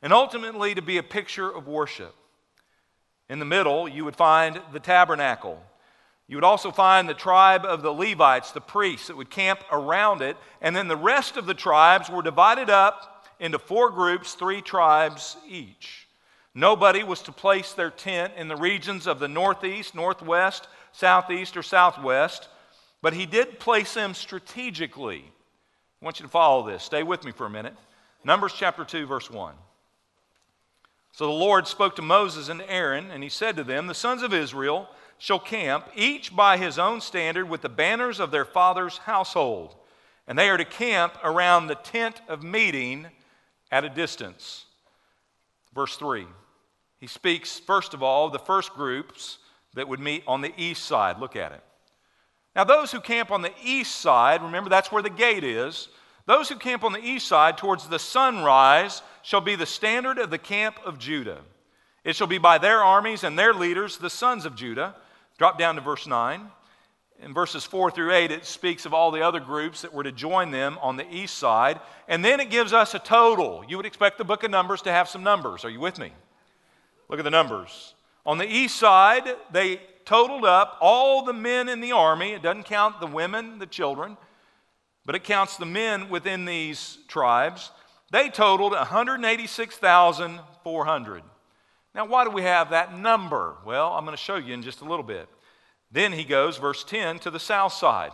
and 0.01 0.13
ultimately 0.13 0.73
to 0.73 0.81
be 0.81 0.97
a 0.97 1.03
picture 1.03 1.49
of 1.49 1.67
worship. 1.67 2.15
In 3.29 3.39
the 3.39 3.45
middle, 3.45 3.87
you 3.87 4.05
would 4.05 4.15
find 4.15 4.61
the 4.71 4.79
tabernacle. 4.79 5.61
You 6.27 6.37
would 6.37 6.43
also 6.43 6.71
find 6.71 7.07
the 7.07 7.13
tribe 7.13 7.65
of 7.65 7.81
the 7.81 7.91
Levites, 7.91 8.51
the 8.51 8.61
priests 8.61 9.07
that 9.07 9.17
would 9.17 9.29
camp 9.29 9.63
around 9.71 10.21
it, 10.21 10.37
and 10.61 10.75
then 10.75 10.87
the 10.87 10.95
rest 10.95 11.35
of 11.35 11.45
the 11.45 11.53
tribes 11.53 12.09
were 12.09 12.21
divided 12.21 12.69
up 12.69 13.27
into 13.39 13.59
four 13.59 13.89
groups, 13.91 14.33
three 14.33 14.61
tribes 14.61 15.35
each. 15.47 16.06
Nobody 16.57 17.03
was 17.03 17.21
to 17.21 17.31
place 17.31 17.73
their 17.73 17.91
tent 17.91 18.33
in 18.35 18.47
the 18.47 18.55
regions 18.55 19.05
of 19.05 19.19
the 19.19 19.27
northeast, 19.27 19.93
northwest, 19.93 20.67
southeast, 20.91 21.55
or 21.55 21.61
southwest, 21.61 22.49
but 22.99 23.13
he 23.13 23.27
did 23.27 23.59
place 23.59 23.93
them 23.93 24.15
strategically. 24.15 25.23
I 26.01 26.05
want 26.05 26.19
you 26.19 26.25
to 26.25 26.31
follow 26.31 26.67
this. 26.67 26.81
Stay 26.81 27.03
with 27.03 27.23
me 27.23 27.31
for 27.31 27.45
a 27.45 27.49
minute. 27.51 27.75
Numbers 28.23 28.53
chapter 28.57 28.83
2, 28.83 29.05
verse 29.05 29.29
1. 29.29 29.53
So 31.11 31.27
the 31.27 31.31
Lord 31.31 31.67
spoke 31.67 31.95
to 31.97 32.01
Moses 32.01 32.49
and 32.49 32.63
Aaron, 32.67 33.11
and 33.11 33.21
he 33.21 33.29
said 33.29 33.55
to 33.57 33.63
them, 33.63 33.85
The 33.85 33.93
sons 33.93 34.23
of 34.23 34.33
Israel 34.33 34.89
shall 35.19 35.37
camp, 35.37 35.85
each 35.95 36.35
by 36.35 36.57
his 36.57 36.79
own 36.79 37.01
standard, 37.01 37.47
with 37.47 37.61
the 37.61 37.69
banners 37.69 38.19
of 38.19 38.31
their 38.31 38.45
father's 38.45 38.97
household. 38.97 39.75
And 40.27 40.39
they 40.39 40.49
are 40.49 40.57
to 40.57 40.65
camp 40.65 41.19
around 41.23 41.67
the 41.67 41.75
tent 41.75 42.19
of 42.27 42.41
meeting 42.41 43.05
at 43.71 43.85
a 43.85 43.89
distance. 43.89 44.65
Verse 45.75 45.95
3. 45.97 46.25
He 46.99 47.07
speaks, 47.07 47.59
first 47.59 47.93
of 47.93 48.01
all, 48.01 48.29
the 48.29 48.39
first 48.39 48.73
groups 48.73 49.37
that 49.75 49.87
would 49.87 49.99
meet 49.99 50.23
on 50.27 50.41
the 50.41 50.53
east 50.57 50.85
side. 50.85 51.19
Look 51.19 51.35
at 51.35 51.51
it. 51.51 51.63
Now, 52.55 52.63
those 52.63 52.91
who 52.91 52.99
camp 52.99 53.29
on 53.29 53.43
the 53.43 53.53
east 53.63 53.97
side, 53.97 54.41
remember 54.41 54.69
that's 54.69 54.91
where 54.91 55.03
the 55.03 55.09
gate 55.11 55.43
is, 55.43 55.89
those 56.25 56.49
who 56.49 56.55
camp 56.55 56.83
on 56.83 56.91
the 56.91 57.05
east 57.05 57.27
side 57.27 57.57
towards 57.57 57.87
the 57.87 57.99
sunrise 57.99 59.01
shall 59.21 59.41
be 59.41 59.55
the 59.55 59.65
standard 59.65 60.17
of 60.17 60.29
the 60.29 60.37
camp 60.37 60.77
of 60.83 60.97
Judah. 60.97 61.41
It 62.03 62.15
shall 62.15 62.27
be 62.27 62.37
by 62.37 62.57
their 62.57 62.83
armies 62.83 63.23
and 63.23 63.37
their 63.37 63.53
leaders, 63.53 63.97
the 63.97 64.09
sons 64.09 64.45
of 64.45 64.55
Judah. 64.55 64.95
Drop 65.37 65.59
down 65.59 65.75
to 65.75 65.81
verse 65.81 66.07
9. 66.07 66.49
In 67.21 67.33
verses 67.33 67.63
4 67.63 67.91
through 67.91 68.13
8, 68.13 68.31
it 68.31 68.45
speaks 68.45 68.85
of 68.85 68.93
all 68.93 69.11
the 69.11 69.21
other 69.21 69.39
groups 69.39 69.81
that 69.81 69.93
were 69.93 70.03
to 70.03 70.11
join 70.11 70.51
them 70.51 70.77
on 70.81 70.97
the 70.97 71.09
east 71.13 71.37
side. 71.37 71.79
And 72.07 72.23
then 72.23 72.39
it 72.39 72.49
gives 72.49 72.73
us 72.73 72.93
a 72.93 72.99
total. 72.99 73.63
You 73.67 73.77
would 73.77 73.85
expect 73.85 74.17
the 74.17 74.23
book 74.23 74.43
of 74.43 74.51
Numbers 74.51 74.81
to 74.83 74.91
have 74.91 75.09
some 75.09 75.23
numbers. 75.23 75.65
Are 75.65 75.69
you 75.69 75.79
with 75.79 75.97
me? 75.97 76.11
Look 77.09 77.19
at 77.19 77.23
the 77.23 77.31
numbers. 77.31 77.95
On 78.25 78.37
the 78.37 78.47
east 78.47 78.77
side, 78.77 79.23
they 79.51 79.81
totaled 80.05 80.45
up 80.45 80.77
all 80.81 81.23
the 81.23 81.33
men 81.33 81.67
in 81.69 81.81
the 81.81 81.93
army. 81.93 82.33
It 82.33 82.41
doesn't 82.41 82.63
count 82.63 82.99
the 82.99 83.07
women, 83.07 83.59
the 83.59 83.65
children, 83.65 84.17
but 85.05 85.15
it 85.15 85.23
counts 85.23 85.55
the 85.57 85.65
men 85.65 86.09
within 86.09 86.45
these 86.45 86.97
tribes. 87.07 87.71
They 88.11 88.29
totaled 88.29 88.73
186,400. 88.73 91.23
Now, 91.95 92.05
why 92.05 92.23
do 92.23 92.29
we 92.29 92.43
have 92.43 92.69
that 92.69 92.95
number? 92.97 93.55
Well, 93.65 93.91
I'm 93.93 94.05
going 94.05 94.15
to 94.15 94.21
show 94.21 94.35
you 94.35 94.53
in 94.53 94.61
just 94.61 94.81
a 94.81 94.85
little 94.85 95.03
bit. 95.03 95.27
Then 95.91 96.13
he 96.13 96.23
goes, 96.23 96.57
verse 96.57 96.83
10, 96.83 97.17
to 97.19 97.31
the 97.31 97.39
south 97.39 97.73
side. 97.73 98.11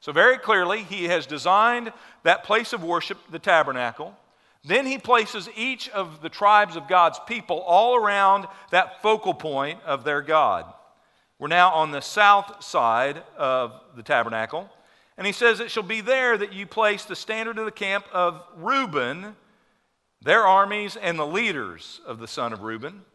So, 0.00 0.12
very 0.12 0.38
clearly, 0.38 0.84
he 0.84 1.04
has 1.04 1.26
designed 1.26 1.92
that 2.22 2.44
place 2.44 2.72
of 2.72 2.84
worship, 2.84 3.18
the 3.30 3.38
tabernacle. 3.38 4.16
Then 4.68 4.84
he 4.84 4.98
places 4.98 5.48
each 5.56 5.88
of 5.88 6.20
the 6.20 6.28
tribes 6.28 6.76
of 6.76 6.88
God's 6.88 7.18
people 7.26 7.60
all 7.60 7.96
around 7.96 8.46
that 8.70 9.00
focal 9.00 9.32
point 9.32 9.82
of 9.84 10.04
their 10.04 10.20
God. 10.20 10.66
We're 11.38 11.48
now 11.48 11.72
on 11.72 11.90
the 11.90 12.02
south 12.02 12.62
side 12.62 13.22
of 13.38 13.72
the 13.96 14.02
tabernacle. 14.02 14.68
And 15.16 15.26
he 15.26 15.32
says, 15.32 15.60
It 15.60 15.70
shall 15.70 15.84
be 15.84 16.02
there 16.02 16.36
that 16.36 16.52
you 16.52 16.66
place 16.66 17.06
the 17.06 17.16
standard 17.16 17.56
of 17.56 17.64
the 17.64 17.70
camp 17.70 18.04
of 18.12 18.42
Reuben, 18.56 19.36
their 20.20 20.46
armies, 20.46 20.96
and 20.96 21.18
the 21.18 21.26
leaders 21.26 22.02
of 22.04 22.18
the 22.18 22.28
son 22.28 22.52
of 22.52 22.60
Reuben. 22.60 23.06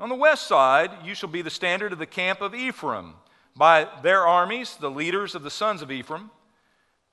On 0.00 0.08
the 0.08 0.16
west 0.16 0.48
side, 0.48 0.90
you 1.04 1.14
shall 1.14 1.28
be 1.28 1.42
the 1.42 1.50
standard 1.50 1.92
of 1.92 1.98
the 1.98 2.06
camp 2.06 2.40
of 2.40 2.54
Ephraim 2.54 3.14
by 3.56 3.86
their 4.02 4.26
armies, 4.26 4.76
the 4.76 4.90
leaders 4.90 5.36
of 5.36 5.44
the 5.44 5.50
sons 5.50 5.82
of 5.82 5.92
Ephraim. 5.92 6.30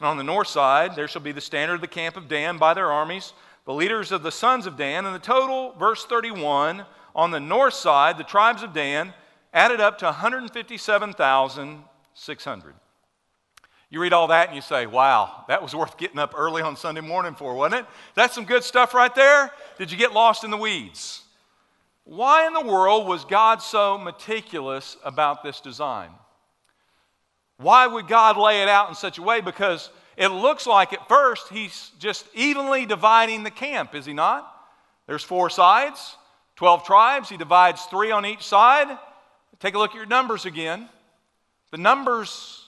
And 0.00 0.08
on 0.08 0.16
the 0.16 0.24
north 0.24 0.48
side, 0.48 0.96
there 0.96 1.06
shall 1.06 1.22
be 1.22 1.32
the 1.32 1.40
standard 1.40 1.74
of 1.74 1.82
the 1.82 1.86
camp 1.86 2.16
of 2.16 2.26
Dan 2.26 2.58
by 2.58 2.74
their 2.74 2.90
armies, 2.90 3.32
the 3.66 3.74
leaders 3.74 4.10
of 4.10 4.22
the 4.22 4.32
sons 4.32 4.66
of 4.66 4.76
Dan. 4.76 5.06
And 5.06 5.14
the 5.14 5.20
total, 5.20 5.74
verse 5.78 6.04
31, 6.06 6.84
on 7.14 7.30
the 7.30 7.38
north 7.38 7.74
side, 7.74 8.16
the 8.16 8.24
tribes 8.24 8.62
of 8.62 8.72
Dan, 8.72 9.12
added 9.52 9.80
up 9.80 9.98
to 9.98 10.06
157,600. 10.06 12.74
You 13.90 14.00
read 14.00 14.12
all 14.12 14.28
that 14.28 14.46
and 14.46 14.56
you 14.56 14.62
say, 14.62 14.86
wow, 14.86 15.44
that 15.48 15.62
was 15.62 15.74
worth 15.74 15.98
getting 15.98 16.18
up 16.18 16.34
early 16.36 16.62
on 16.62 16.76
Sunday 16.76 17.00
morning 17.00 17.34
for, 17.34 17.54
wasn't 17.54 17.82
it? 17.82 17.86
That's 18.14 18.34
some 18.34 18.44
good 18.44 18.64
stuff 18.64 18.94
right 18.94 19.14
there. 19.14 19.50
Did 19.78 19.90
you 19.90 19.98
get 19.98 20.12
lost 20.12 20.44
in 20.44 20.50
the 20.50 20.56
weeds? 20.56 21.22
Why 22.04 22.46
in 22.46 22.52
the 22.52 22.64
world 22.64 23.06
was 23.06 23.24
God 23.24 23.60
so 23.60 23.98
meticulous 23.98 24.96
about 25.04 25.42
this 25.42 25.60
design? 25.60 26.10
Why 27.60 27.86
would 27.86 28.08
God 28.08 28.38
lay 28.38 28.62
it 28.62 28.68
out 28.68 28.88
in 28.88 28.94
such 28.94 29.18
a 29.18 29.22
way? 29.22 29.42
Because 29.42 29.90
it 30.16 30.28
looks 30.28 30.66
like 30.66 30.92
at 30.94 31.08
first 31.08 31.48
he's 31.50 31.90
just 31.98 32.26
evenly 32.34 32.86
dividing 32.86 33.42
the 33.42 33.50
camp, 33.50 33.94
is 33.94 34.06
he 34.06 34.14
not? 34.14 34.50
There's 35.06 35.22
four 35.22 35.50
sides, 35.50 36.16
12 36.56 36.84
tribes. 36.84 37.28
He 37.28 37.36
divides 37.36 37.84
three 37.84 38.10
on 38.10 38.24
each 38.24 38.42
side. 38.42 38.98
Take 39.58 39.74
a 39.74 39.78
look 39.78 39.90
at 39.90 39.96
your 39.96 40.06
numbers 40.06 40.46
again. 40.46 40.88
The 41.70 41.76
numbers 41.76 42.64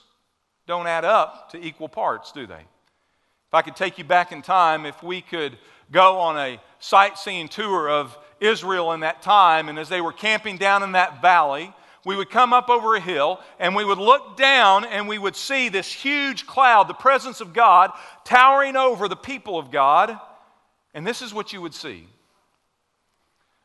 don't 0.67 0.85
add 0.85 1.05
up 1.05 1.51
to 1.51 1.63
equal 1.63 1.89
parts, 1.89 2.31
do 2.31 2.45
they? 2.45 2.53
If 2.55 3.53
I 3.53 3.63
could 3.63 3.75
take 3.75 3.97
you 3.97 4.03
back 4.03 4.31
in 4.31 4.41
time, 4.43 4.85
if 4.85 5.01
we 5.01 5.21
could 5.21 5.57
go 5.91 6.19
on 6.19 6.37
a 6.37 6.59
sightseeing 6.79 7.47
tour 7.47 7.89
of 7.89 8.17
Israel 8.39 8.91
in 8.93 8.99
that 8.99 9.23
time, 9.23 9.69
and 9.69 9.79
as 9.79 9.89
they 9.89 10.01
were 10.01 10.13
camping 10.13 10.57
down 10.57 10.83
in 10.83 10.91
that 10.91 11.21
valley, 11.21 11.73
we 12.05 12.15
would 12.15 12.29
come 12.29 12.51
up 12.51 12.69
over 12.69 12.95
a 12.95 12.99
hill 12.99 13.39
and 13.59 13.75
we 13.75 13.85
would 13.85 13.97
look 13.97 14.35
down 14.35 14.83
and 14.85 15.07
we 15.07 15.17
would 15.17 15.35
see 15.35 15.69
this 15.69 15.91
huge 15.91 16.45
cloud, 16.45 16.87
the 16.87 16.93
presence 16.93 17.39
of 17.39 17.53
God, 17.53 17.91
towering 18.25 18.75
over 18.75 19.07
the 19.07 19.15
people 19.15 19.57
of 19.57 19.71
God. 19.71 20.19
And 20.93 21.07
this 21.07 21.21
is 21.21 21.33
what 21.33 21.53
you 21.53 21.61
would 21.61 21.73
see. 21.73 22.07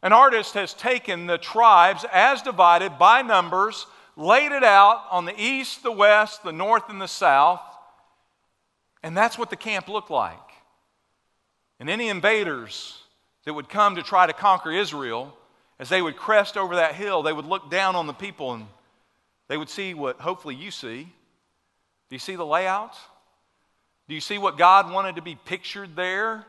An 0.02 0.12
artist 0.12 0.54
has 0.54 0.72
taken 0.72 1.26
the 1.26 1.38
tribes 1.38 2.04
as 2.12 2.42
divided 2.42 2.98
by 2.98 3.22
numbers, 3.22 3.86
laid 4.16 4.52
it 4.52 4.62
out 4.62 5.04
on 5.10 5.24
the 5.24 5.40
east, 5.40 5.82
the 5.82 5.90
west, 5.90 6.44
the 6.44 6.52
north, 6.52 6.88
and 6.88 7.00
the 7.00 7.08
south. 7.08 7.60
And 9.02 9.16
that's 9.16 9.36
what 9.36 9.50
the 9.50 9.56
camp 9.56 9.88
looked 9.88 10.10
like. 10.10 10.38
And 11.80 11.90
any 11.90 12.08
invaders 12.08 12.98
that 13.44 13.54
would 13.54 13.68
come 13.68 13.96
to 13.96 14.02
try 14.02 14.26
to 14.26 14.32
conquer 14.32 14.70
Israel 14.70 15.34
as 15.78 15.88
they 15.88 16.02
would 16.02 16.16
crest 16.16 16.56
over 16.56 16.76
that 16.76 16.94
hill, 16.94 17.22
they 17.22 17.32
would 17.32 17.46
look 17.46 17.70
down 17.70 17.94
on 17.94 18.06
the 18.06 18.12
people 18.12 18.52
and 18.52 18.66
they 19.48 19.56
would 19.56 19.68
see 19.68 19.94
what 19.94 20.20
hopefully 20.20 20.54
you 20.54 20.70
see. 20.70 21.04
Do 22.08 22.14
you 22.14 22.18
see 22.18 22.36
the 22.36 22.46
layout? 22.46 22.96
Do 24.08 24.14
you 24.14 24.20
see 24.20 24.38
what 24.38 24.58
God 24.58 24.90
wanted 24.90 25.16
to 25.16 25.22
be 25.22 25.36
pictured 25.36 25.94
there 25.94 26.44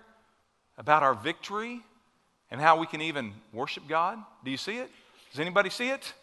about 0.78 1.04
our 1.04 1.14
victory 1.14 1.82
and 2.50 2.60
how 2.60 2.80
we 2.80 2.88
can 2.88 3.02
even 3.02 3.34
worship 3.54 3.88
God? 3.88 4.18
Do 4.44 4.52
you 4.52 4.58
see 4.58 4.78
it? 4.78 4.90
Does 5.32 5.40
anybody 5.40 5.70
see 5.70 5.90
it? 5.90 6.14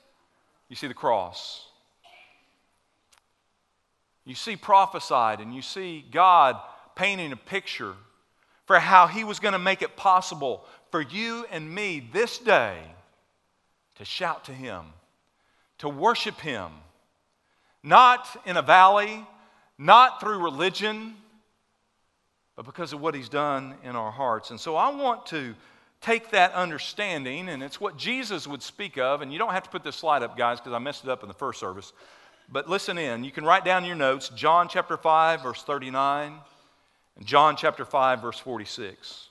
You 0.68 0.76
see 0.76 0.88
the 0.88 0.94
cross. 0.94 1.66
You 4.24 4.34
see 4.34 4.56
prophesied 4.56 5.40
and 5.40 5.54
you 5.54 5.62
see 5.62 6.04
God 6.10 6.58
painting 6.96 7.30
a 7.30 7.36
picture 7.36 7.94
for 8.66 8.80
how 8.80 9.06
He 9.06 9.22
was 9.22 9.38
going 9.38 9.52
to 9.52 9.58
make 9.58 9.82
it 9.82 9.96
possible 9.96 10.64
for 10.90 11.00
you 11.00 11.46
and 11.52 11.72
me 11.72 12.08
this 12.12 12.38
day 12.38 12.78
to 13.96 14.04
shout 14.04 14.44
to 14.44 14.52
Him, 14.52 14.84
to 15.78 15.88
worship 15.88 16.40
Him, 16.40 16.70
not 17.82 18.40
in 18.46 18.56
a 18.56 18.62
valley, 18.62 19.24
not 19.78 20.20
through 20.20 20.42
religion, 20.42 21.14
but 22.56 22.64
because 22.64 22.92
of 22.92 23.00
what 23.00 23.14
He's 23.14 23.28
done 23.28 23.74
in 23.84 23.96
our 23.96 24.10
hearts. 24.10 24.50
And 24.50 24.58
so 24.58 24.76
I 24.76 24.94
want 24.94 25.26
to 25.26 25.54
take 26.00 26.30
that 26.30 26.52
understanding, 26.52 27.48
and 27.48 27.62
it's 27.62 27.80
what 27.80 27.96
Jesus 27.96 28.46
would 28.46 28.62
speak 28.62 28.98
of. 28.98 29.22
And 29.22 29.32
you 29.32 29.38
don't 29.38 29.52
have 29.52 29.64
to 29.64 29.70
put 29.70 29.82
this 29.82 29.96
slide 29.96 30.22
up, 30.22 30.36
guys, 30.36 30.60
because 30.60 30.72
I 30.72 30.78
messed 30.78 31.04
it 31.04 31.10
up 31.10 31.22
in 31.22 31.28
the 31.28 31.34
first 31.34 31.58
service. 31.58 31.92
But 32.50 32.68
listen 32.68 32.96
in. 32.96 33.24
You 33.24 33.32
can 33.32 33.44
write 33.44 33.64
down 33.64 33.84
your 33.84 33.96
notes 33.96 34.28
John 34.30 34.68
chapter 34.68 34.96
5, 34.96 35.42
verse 35.42 35.62
39. 35.62 36.34
and 37.16 37.26
John 37.26 37.56
chapter 37.56 37.84
5, 37.84 38.22
verse 38.22 38.38
46. 38.38 39.28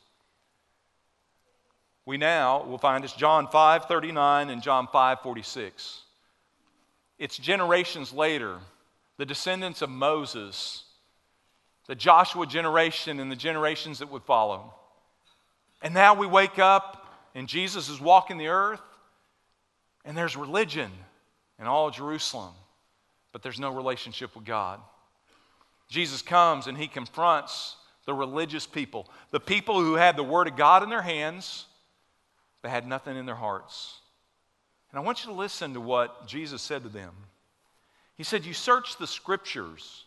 We 2.05 2.17
now 2.17 2.63
will 2.63 2.77
find 2.77 3.03
it's 3.03 3.13
John 3.13 3.47
5:39 3.47 4.49
and 4.49 4.61
John 4.61 4.87
5:46. 4.87 6.03
It's 7.17 7.37
generations 7.37 8.13
later, 8.13 8.59
the 9.17 9.25
descendants 9.25 9.81
of 9.81 9.89
Moses, 9.89 10.83
the 11.87 11.95
Joshua 11.95 12.45
generation, 12.45 13.19
and 13.19 13.31
the 13.31 13.35
generations 13.35 13.99
that 13.99 14.09
would 14.09 14.23
follow. 14.23 14.73
And 15.81 15.93
now 15.93 16.13
we 16.13 16.27
wake 16.27 16.59
up, 16.59 17.07
and 17.33 17.47
Jesus 17.47 17.89
is 17.89 17.99
walking 17.99 18.37
the 18.37 18.47
earth, 18.47 18.81
and 20.03 20.17
there's 20.17 20.35
religion 20.35 20.91
in 21.57 21.67
all 21.67 21.89
Jerusalem, 21.89 22.53
but 23.31 23.41
there's 23.41 23.59
no 23.59 23.69
relationship 23.69 24.35
with 24.35 24.45
God. 24.45 24.81
Jesus 25.87 26.21
comes 26.21 26.67
and 26.67 26.77
he 26.77 26.87
confronts 26.87 27.77
the 28.05 28.13
religious 28.13 28.67
people, 28.67 29.09
the 29.31 29.39
people 29.39 29.79
who 29.79 29.95
had 29.95 30.15
the 30.15 30.23
Word 30.23 30.47
of 30.47 30.55
God 30.55 30.83
in 30.83 30.89
their 30.89 31.01
hands, 31.01 31.65
but 32.65 32.71
had 32.71 32.87
nothing 32.87 33.15
in 33.15 33.27
their 33.27 33.35
hearts. 33.35 33.99
And 34.89 34.97
I 34.97 35.03
want 35.03 35.23
you 35.23 35.29
to 35.29 35.37
listen 35.37 35.75
to 35.75 35.79
what 35.79 36.25
Jesus 36.25 36.63
said 36.63 36.81
to 36.81 36.89
them. 36.89 37.11
He 38.15 38.23
said, 38.23 38.43
You 38.43 38.55
search 38.55 38.97
the 38.97 39.05
scriptures. 39.05 40.05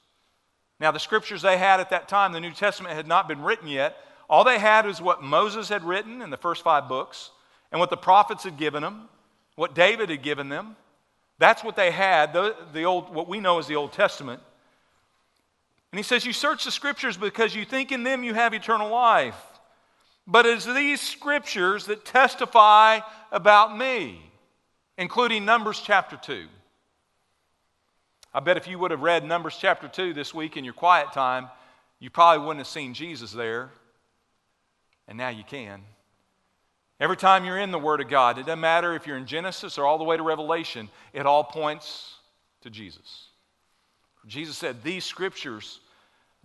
Now, 0.80 0.90
the 0.90 0.98
scriptures 0.98 1.40
they 1.40 1.56
had 1.56 1.78
at 1.78 1.90
that 1.90 2.08
time, 2.08 2.32
the 2.32 2.40
New 2.40 2.50
Testament 2.50 2.96
had 2.96 3.06
not 3.06 3.28
been 3.28 3.42
written 3.42 3.68
yet. 3.68 3.96
All 4.28 4.42
they 4.42 4.58
had 4.58 4.86
was 4.86 5.00
what 5.00 5.22
Moses 5.22 5.68
had 5.68 5.84
written 5.84 6.20
in 6.20 6.30
the 6.30 6.36
first 6.36 6.64
five 6.64 6.88
books 6.88 7.30
and 7.70 7.78
what 7.78 7.90
the 7.90 7.96
prophets 7.96 8.42
had 8.42 8.56
given 8.56 8.82
them, 8.82 9.08
what 9.54 9.76
David 9.76 10.10
had 10.10 10.24
given 10.24 10.48
them. 10.48 10.74
That's 11.38 11.62
what 11.62 11.76
they 11.76 11.92
had, 11.92 12.32
the, 12.32 12.56
the 12.72 12.82
old, 12.82 13.14
what 13.14 13.28
we 13.28 13.38
know 13.38 13.60
as 13.60 13.68
the 13.68 13.76
Old 13.76 13.92
Testament. 13.92 14.42
And 15.92 15.98
he 16.00 16.02
says, 16.02 16.26
You 16.26 16.32
search 16.32 16.64
the 16.64 16.72
scriptures 16.72 17.16
because 17.16 17.54
you 17.54 17.64
think 17.64 17.92
in 17.92 18.02
them 18.02 18.24
you 18.24 18.34
have 18.34 18.52
eternal 18.52 18.90
life. 18.90 19.40
But 20.30 20.44
it's 20.44 20.66
these 20.66 21.00
scriptures 21.00 21.87
that 21.87 22.04
testify 22.04 23.00
about 23.32 23.76
me, 23.76 24.20
including 24.99 25.47
Numbers 25.47 25.80
chapter 25.82 26.18
2. 26.18 26.47
I 28.35 28.40
bet 28.40 28.58
if 28.58 28.68
you 28.68 28.78
would 28.78 28.90
have 28.90 29.00
read 29.00 29.25
Numbers 29.25 29.56
chapter 29.58 29.88
2 29.88 30.12
this 30.12 30.35
week 30.35 30.58
in 30.58 30.64
your 30.64 30.75
quiet 30.75 31.12
time, 31.12 31.49
you 31.99 32.11
probably 32.11 32.44
wouldn't 32.44 32.61
have 32.61 32.66
seen 32.66 32.92
Jesus 32.92 33.32
there. 33.32 33.70
And 35.08 35.16
now 35.16 35.30
you 35.30 35.44
can. 35.44 35.80
Every 37.00 37.16
time 37.16 37.47
you're 37.47 37.58
in 37.58 37.70
the 37.70 37.78
Word 37.78 38.02
of 38.02 38.08
God, 38.08 38.37
it 38.37 38.44
doesn't 38.44 38.61
matter 38.61 38.94
if 38.94 39.06
you're 39.06 39.16
in 39.16 39.26
Genesis 39.26 39.78
or 39.78 39.87
all 39.87 39.97
the 39.97 40.04
way 40.04 40.18
to 40.18 40.23
Revelation, 40.23 40.90
it 41.14 41.25
all 41.25 41.42
points 41.42 42.16
to 42.61 42.68
Jesus. 42.68 43.28
Jesus 44.26 44.58
said, 44.58 44.82
These 44.82 45.04
scriptures, 45.04 45.80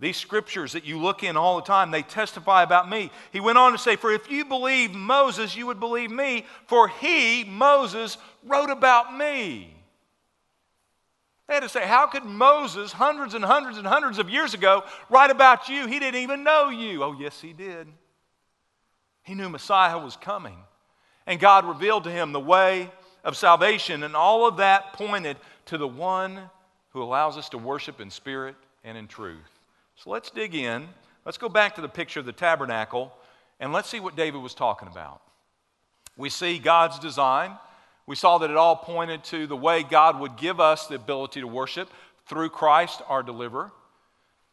these 0.00 0.16
scriptures 0.16 0.72
that 0.72 0.84
you 0.84 0.98
look 0.98 1.22
in 1.22 1.36
all 1.36 1.56
the 1.56 1.62
time, 1.62 1.90
they 1.90 2.02
testify 2.02 2.62
about 2.62 2.88
me. 2.88 3.10
He 3.32 3.40
went 3.40 3.58
on 3.58 3.72
to 3.72 3.78
say, 3.78 3.96
For 3.96 4.12
if 4.12 4.30
you 4.30 4.44
believe 4.44 4.92
Moses, 4.92 5.56
you 5.56 5.66
would 5.66 5.78
believe 5.78 6.10
me, 6.10 6.44
for 6.66 6.88
he, 6.88 7.44
Moses, 7.44 8.18
wrote 8.44 8.70
about 8.70 9.16
me. 9.16 9.72
They 11.46 11.54
had 11.54 11.62
to 11.62 11.68
say, 11.68 11.86
How 11.86 12.06
could 12.06 12.24
Moses, 12.24 12.90
hundreds 12.92 13.34
and 13.34 13.44
hundreds 13.44 13.78
and 13.78 13.86
hundreds 13.86 14.18
of 14.18 14.28
years 14.28 14.52
ago, 14.52 14.82
write 15.08 15.30
about 15.30 15.68
you? 15.68 15.86
He 15.86 16.00
didn't 16.00 16.20
even 16.20 16.42
know 16.42 16.70
you. 16.70 17.04
Oh, 17.04 17.14
yes, 17.18 17.40
he 17.40 17.52
did. 17.52 17.86
He 19.22 19.34
knew 19.34 19.48
Messiah 19.48 19.98
was 19.98 20.16
coming. 20.16 20.56
And 21.26 21.38
God 21.38 21.66
revealed 21.66 22.04
to 22.04 22.10
him 22.10 22.32
the 22.32 22.40
way 22.40 22.90
of 23.22 23.36
salvation, 23.36 24.02
and 24.02 24.14
all 24.14 24.46
of 24.46 24.58
that 24.58 24.92
pointed 24.92 25.36
to 25.66 25.78
the 25.78 25.88
one 25.88 26.50
who 26.90 27.02
allows 27.02 27.38
us 27.38 27.48
to 27.50 27.58
worship 27.58 28.00
in 28.00 28.10
spirit 28.10 28.56
and 28.82 28.98
in 28.98 29.08
truth. 29.08 29.53
So 29.96 30.10
let's 30.10 30.30
dig 30.30 30.54
in. 30.54 30.88
Let's 31.24 31.38
go 31.38 31.48
back 31.48 31.74
to 31.76 31.80
the 31.80 31.88
picture 31.88 32.20
of 32.20 32.26
the 32.26 32.32
tabernacle, 32.32 33.12
and 33.60 33.72
let's 33.72 33.88
see 33.88 34.00
what 34.00 34.16
David 34.16 34.42
was 34.42 34.54
talking 34.54 34.88
about. 34.88 35.22
We 36.16 36.28
see 36.28 36.58
God's 36.58 36.98
design. 36.98 37.56
We 38.06 38.16
saw 38.16 38.38
that 38.38 38.50
it 38.50 38.56
all 38.56 38.76
pointed 38.76 39.24
to 39.24 39.46
the 39.46 39.56
way 39.56 39.82
God 39.82 40.20
would 40.20 40.36
give 40.36 40.60
us 40.60 40.86
the 40.86 40.96
ability 40.96 41.40
to 41.40 41.46
worship 41.46 41.88
through 42.26 42.50
Christ, 42.50 43.00
our 43.08 43.22
deliverer. 43.22 43.72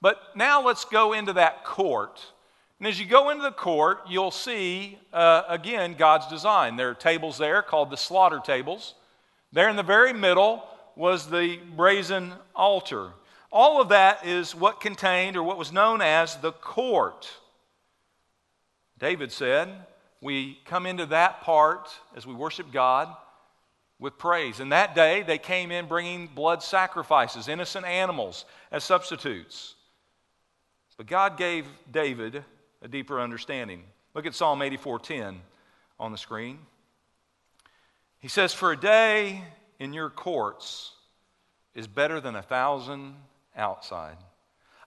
But 0.01 0.17
now 0.36 0.65
let's 0.65 0.86
go 0.86 1.13
into 1.13 1.34
that 1.34 1.65
court 1.65 2.21
and 2.82 2.88
as 2.88 2.99
you 2.99 3.06
go 3.06 3.30
into 3.30 3.43
the 3.43 3.51
court, 3.51 3.99
you'll 4.10 4.32
see, 4.32 4.97
uh, 5.13 5.43
again, 5.47 5.93
God's 5.93 6.25
design. 6.25 6.77
There 6.77 6.89
are 6.89 6.95
tables 6.95 7.38
there 7.38 7.62
called 7.62 7.91
the 7.91 7.95
slaughter 7.95 8.41
tables. 8.43 8.95
There 9.54 9.69
in 9.69 9.75
the 9.75 9.84
very 9.84 10.13
middle 10.13 10.63
was 10.95 11.30
the 11.30 11.60
brazen 11.75 12.34
altar. 12.56 13.12
All 13.51 13.81
of 13.81 13.89
that 13.89 14.25
is 14.25 14.55
what 14.55 14.79
contained 14.79 15.35
or 15.35 15.43
what 15.43 15.57
was 15.57 15.73
known 15.73 16.01
as 16.01 16.37
the 16.37 16.53
court. 16.53 17.29
David 18.97 19.31
said, 19.31 19.69
We 20.21 20.59
come 20.65 20.85
into 20.85 21.05
that 21.07 21.41
part 21.41 21.89
as 22.15 22.25
we 22.25 22.33
worship 22.33 22.71
God 22.71 23.13
with 23.99 24.17
praise. 24.17 24.59
And 24.59 24.71
that 24.71 24.95
day 24.95 25.23
they 25.23 25.37
came 25.37 25.71
in 25.71 25.87
bringing 25.87 26.27
blood 26.27 26.63
sacrifices, 26.63 27.49
innocent 27.49 27.85
animals 27.85 28.45
as 28.71 28.83
substitutes. 28.83 29.75
But 30.97 31.07
God 31.07 31.35
gave 31.35 31.67
David 31.91 32.45
a 32.81 32.87
deeper 32.87 33.19
understanding. 33.19 33.83
Look 34.13 34.25
at 34.25 34.35
Psalm 34.35 34.61
84:10 34.61 35.41
on 35.99 36.11
the 36.11 36.17
screen. 36.17 36.65
He 38.19 38.27
says, 38.27 38.53
"For 38.53 38.71
a 38.71 38.77
day 38.77 39.43
in 39.79 39.93
your 39.93 40.09
courts 40.09 40.93
is 41.73 41.87
better 41.87 42.21
than 42.21 42.35
a 42.35 42.41
thousand 42.43 43.15
outside. 43.55 44.17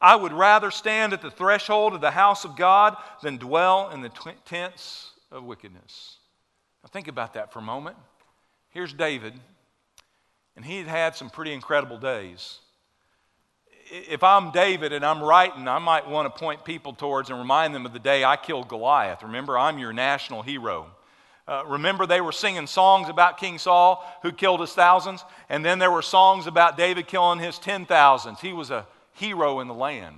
I 0.01 0.17
would 0.17 0.33
rather 0.33 0.71
stand 0.71 1.13
at 1.13 1.23
the 1.23 1.31
threshold 1.31 1.95
of 1.95 2.01
the 2.01 2.11
house 2.11 2.45
of 2.45 2.57
God 2.57 2.97
than 3.23 3.39
dwell 3.39 3.91
in 3.91 4.03
the 4.03 4.11
tents 4.45 5.13
of 5.31 5.45
wickedness." 5.45 6.19
Now 6.83 6.89
think 6.89 7.09
about 7.09 7.35
that 7.35 7.53
for 7.53 7.61
a 7.61 7.63
moment. 7.63 7.97
Here's 8.71 8.93
David, 8.93 9.41
and 10.57 10.65
he 10.65 10.79
had 10.79 10.89
had 10.89 11.17
some 11.17 11.31
pretty 11.31 11.53
incredible 11.53 11.99
days 11.99 12.61
if 13.91 14.23
I'm 14.23 14.51
David 14.51 14.93
and 14.93 15.05
I'm 15.05 15.23
writing, 15.23 15.69
I 15.69 15.79
might 15.79 16.09
want 16.09 16.33
to 16.33 16.39
point 16.39 16.65
people 16.65 16.93
towards 16.93 17.31
and 17.31 17.39
remind 17.39 17.75
them 17.75 17.87
of 17.87 17.93
the 17.93 17.99
day 17.99 18.25
I 18.25 18.37
killed 18.37 18.69
Goliath. 18.69 19.23
Remember, 19.23 19.59
I'm 19.59 19.79
your 19.79 19.93
national 19.93 20.43
hero. 20.43 20.91
Uh, 21.47 21.63
remember, 21.67 22.07
they 22.07 22.23
were 22.23 22.33
singing 22.33 22.67
songs 22.67 23.09
about 23.09 23.39
King 23.39 23.59
Saul, 23.59 24.05
who 24.23 24.33
killed 24.33 24.61
his 24.61 24.73
thousands, 24.73 25.25
and 25.49 25.65
then 25.65 25.79
there 25.79 25.91
were 25.91 26.03
songs 26.03 26.47
about 26.47 26.79
David 26.79 27.07
killing 27.07 27.39
his 27.39 27.59
ten 27.59 27.85
thousands. 27.85 28.41
He 28.41 28.53
was 28.53 28.71
a 28.71 28.87
hero 29.13 29.61
in 29.61 29.69
the 29.69 29.75
land. 29.75 30.17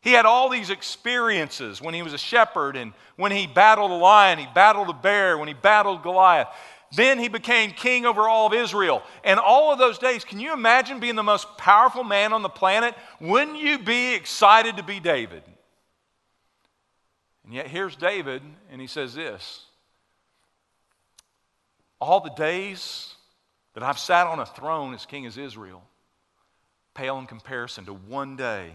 He 0.00 0.12
had 0.12 0.24
all 0.24 0.48
these 0.48 0.70
experiences 0.70 1.82
when 1.82 1.94
he 1.94 2.02
was 2.02 2.12
a 2.12 2.18
shepherd 2.18 2.76
and 2.76 2.92
when 3.16 3.32
he 3.32 3.48
battled 3.48 3.90
a 3.90 3.94
lion, 3.94 4.38
he 4.38 4.46
battled 4.54 4.88
a 4.88 4.92
bear, 4.92 5.36
when 5.36 5.48
he 5.48 5.54
battled 5.54 6.04
Goliath. 6.04 6.46
Then 6.94 7.18
he 7.18 7.26
became 7.26 7.72
king 7.72 8.06
over 8.06 8.28
all 8.28 8.46
of 8.46 8.52
Israel. 8.52 9.02
And 9.24 9.40
all 9.40 9.72
of 9.72 9.80
those 9.80 9.98
days, 9.98 10.24
can 10.24 10.38
you 10.38 10.52
imagine 10.52 11.00
being 11.00 11.16
the 11.16 11.24
most 11.24 11.58
powerful 11.58 12.04
man 12.04 12.32
on 12.32 12.42
the 12.42 12.48
planet? 12.48 12.94
Wouldn't 13.20 13.58
you 13.58 13.80
be 13.80 14.14
excited 14.14 14.76
to 14.76 14.84
be 14.84 15.00
David? 15.00 15.42
And 17.44 17.52
yet, 17.52 17.66
here's 17.66 17.96
David, 17.96 18.42
and 18.70 18.80
he 18.80 18.86
says 18.86 19.14
this 19.14 19.64
All 22.06 22.20
the 22.20 22.30
days 22.30 23.12
that 23.74 23.82
I've 23.82 23.98
sat 23.98 24.28
on 24.28 24.38
a 24.38 24.46
throne 24.46 24.94
as 24.94 25.04
king 25.04 25.26
of 25.26 25.36
Israel 25.36 25.82
pale 26.94 27.18
in 27.18 27.26
comparison 27.26 27.84
to 27.86 27.92
one 27.92 28.36
day, 28.36 28.70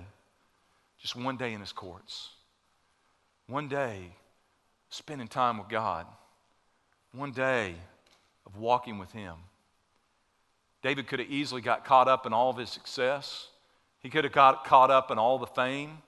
just 1.00 1.16
one 1.16 1.38
day 1.38 1.54
in 1.54 1.62
his 1.62 1.72
courts. 1.72 2.28
One 3.48 3.70
day 3.70 4.12
spending 4.90 5.30
time 5.30 5.60
with 5.60 5.70
God. 5.70 6.06
One 7.14 7.32
day 7.32 7.76
of 8.46 8.58
walking 8.58 9.00
with 9.00 9.14
Him. 9.14 9.36
David 10.84 11.08
could 11.08 11.20
have 11.20 11.32
easily 11.32 11.62
got 11.62 11.86
caught 11.86 12.10
up 12.10 12.26
in 12.26 12.34
all 12.34 12.50
of 12.50 12.58
his 12.58 12.70
success. 12.70 13.48
He 14.02 14.10
could 14.10 14.26
have 14.26 14.34
got 14.34 14.66
caught 14.66 14.92
up 14.92 15.10
in 15.10 15.18
all 15.18 15.40
the 15.40 15.48
fame. 15.48 16.00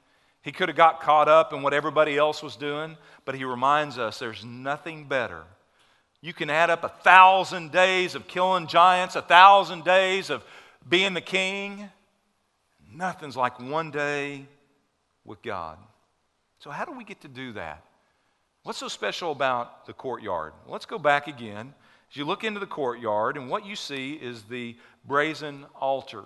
He 0.42 0.52
could 0.52 0.68
have 0.68 0.76
got 0.76 1.00
caught 1.00 1.30
up 1.30 1.54
in 1.54 1.62
what 1.62 1.74
everybody 1.74 2.18
else 2.18 2.44
was 2.44 2.58
doing, 2.58 2.98
but 3.24 3.36
he 3.36 3.46
reminds 3.46 3.98
us 3.98 4.20
there's 4.20 4.44
nothing 4.44 5.08
better. 5.08 5.46
You 6.24 6.32
can 6.32 6.50
add 6.50 6.70
up 6.70 6.86
a 6.86 6.90
thousand 7.04 7.74
days 7.74 8.16
of 8.16 8.30
killing 8.30 8.68
giants, 8.68 9.18
a 9.18 9.22
thousand 9.22 9.84
days 9.84 10.30
of 10.30 10.42
being 10.88 11.14
the 11.14 11.20
king. 11.20 11.90
Nothing's 12.96 13.36
like 13.36 13.60
one 13.60 13.92
day 13.92 14.46
with 15.26 15.42
God. 15.42 15.78
So, 16.60 16.70
how 16.70 16.86
do 16.86 16.94
we 16.94 17.04
get 17.04 17.20
to 17.22 17.28
do 17.28 17.52
that? 17.52 17.84
What's 18.64 18.80
so 18.80 18.88
special 18.88 19.34
about 19.34 19.86
the 19.86 19.92
courtyard? 19.92 20.54
Let's 20.66 20.86
go 20.86 20.98
back 20.98 21.28
again 21.28 21.74
as 22.10 22.16
you 22.16 22.24
look 22.24 22.46
into 22.46 22.62
the 22.62 22.68
courtyard, 22.68 23.36
and 23.36 23.50
what 23.50 23.66
you 23.66 23.76
see 23.76 24.14
is 24.14 24.44
the 24.44 24.78
brazen 25.04 25.66
altar 25.76 26.24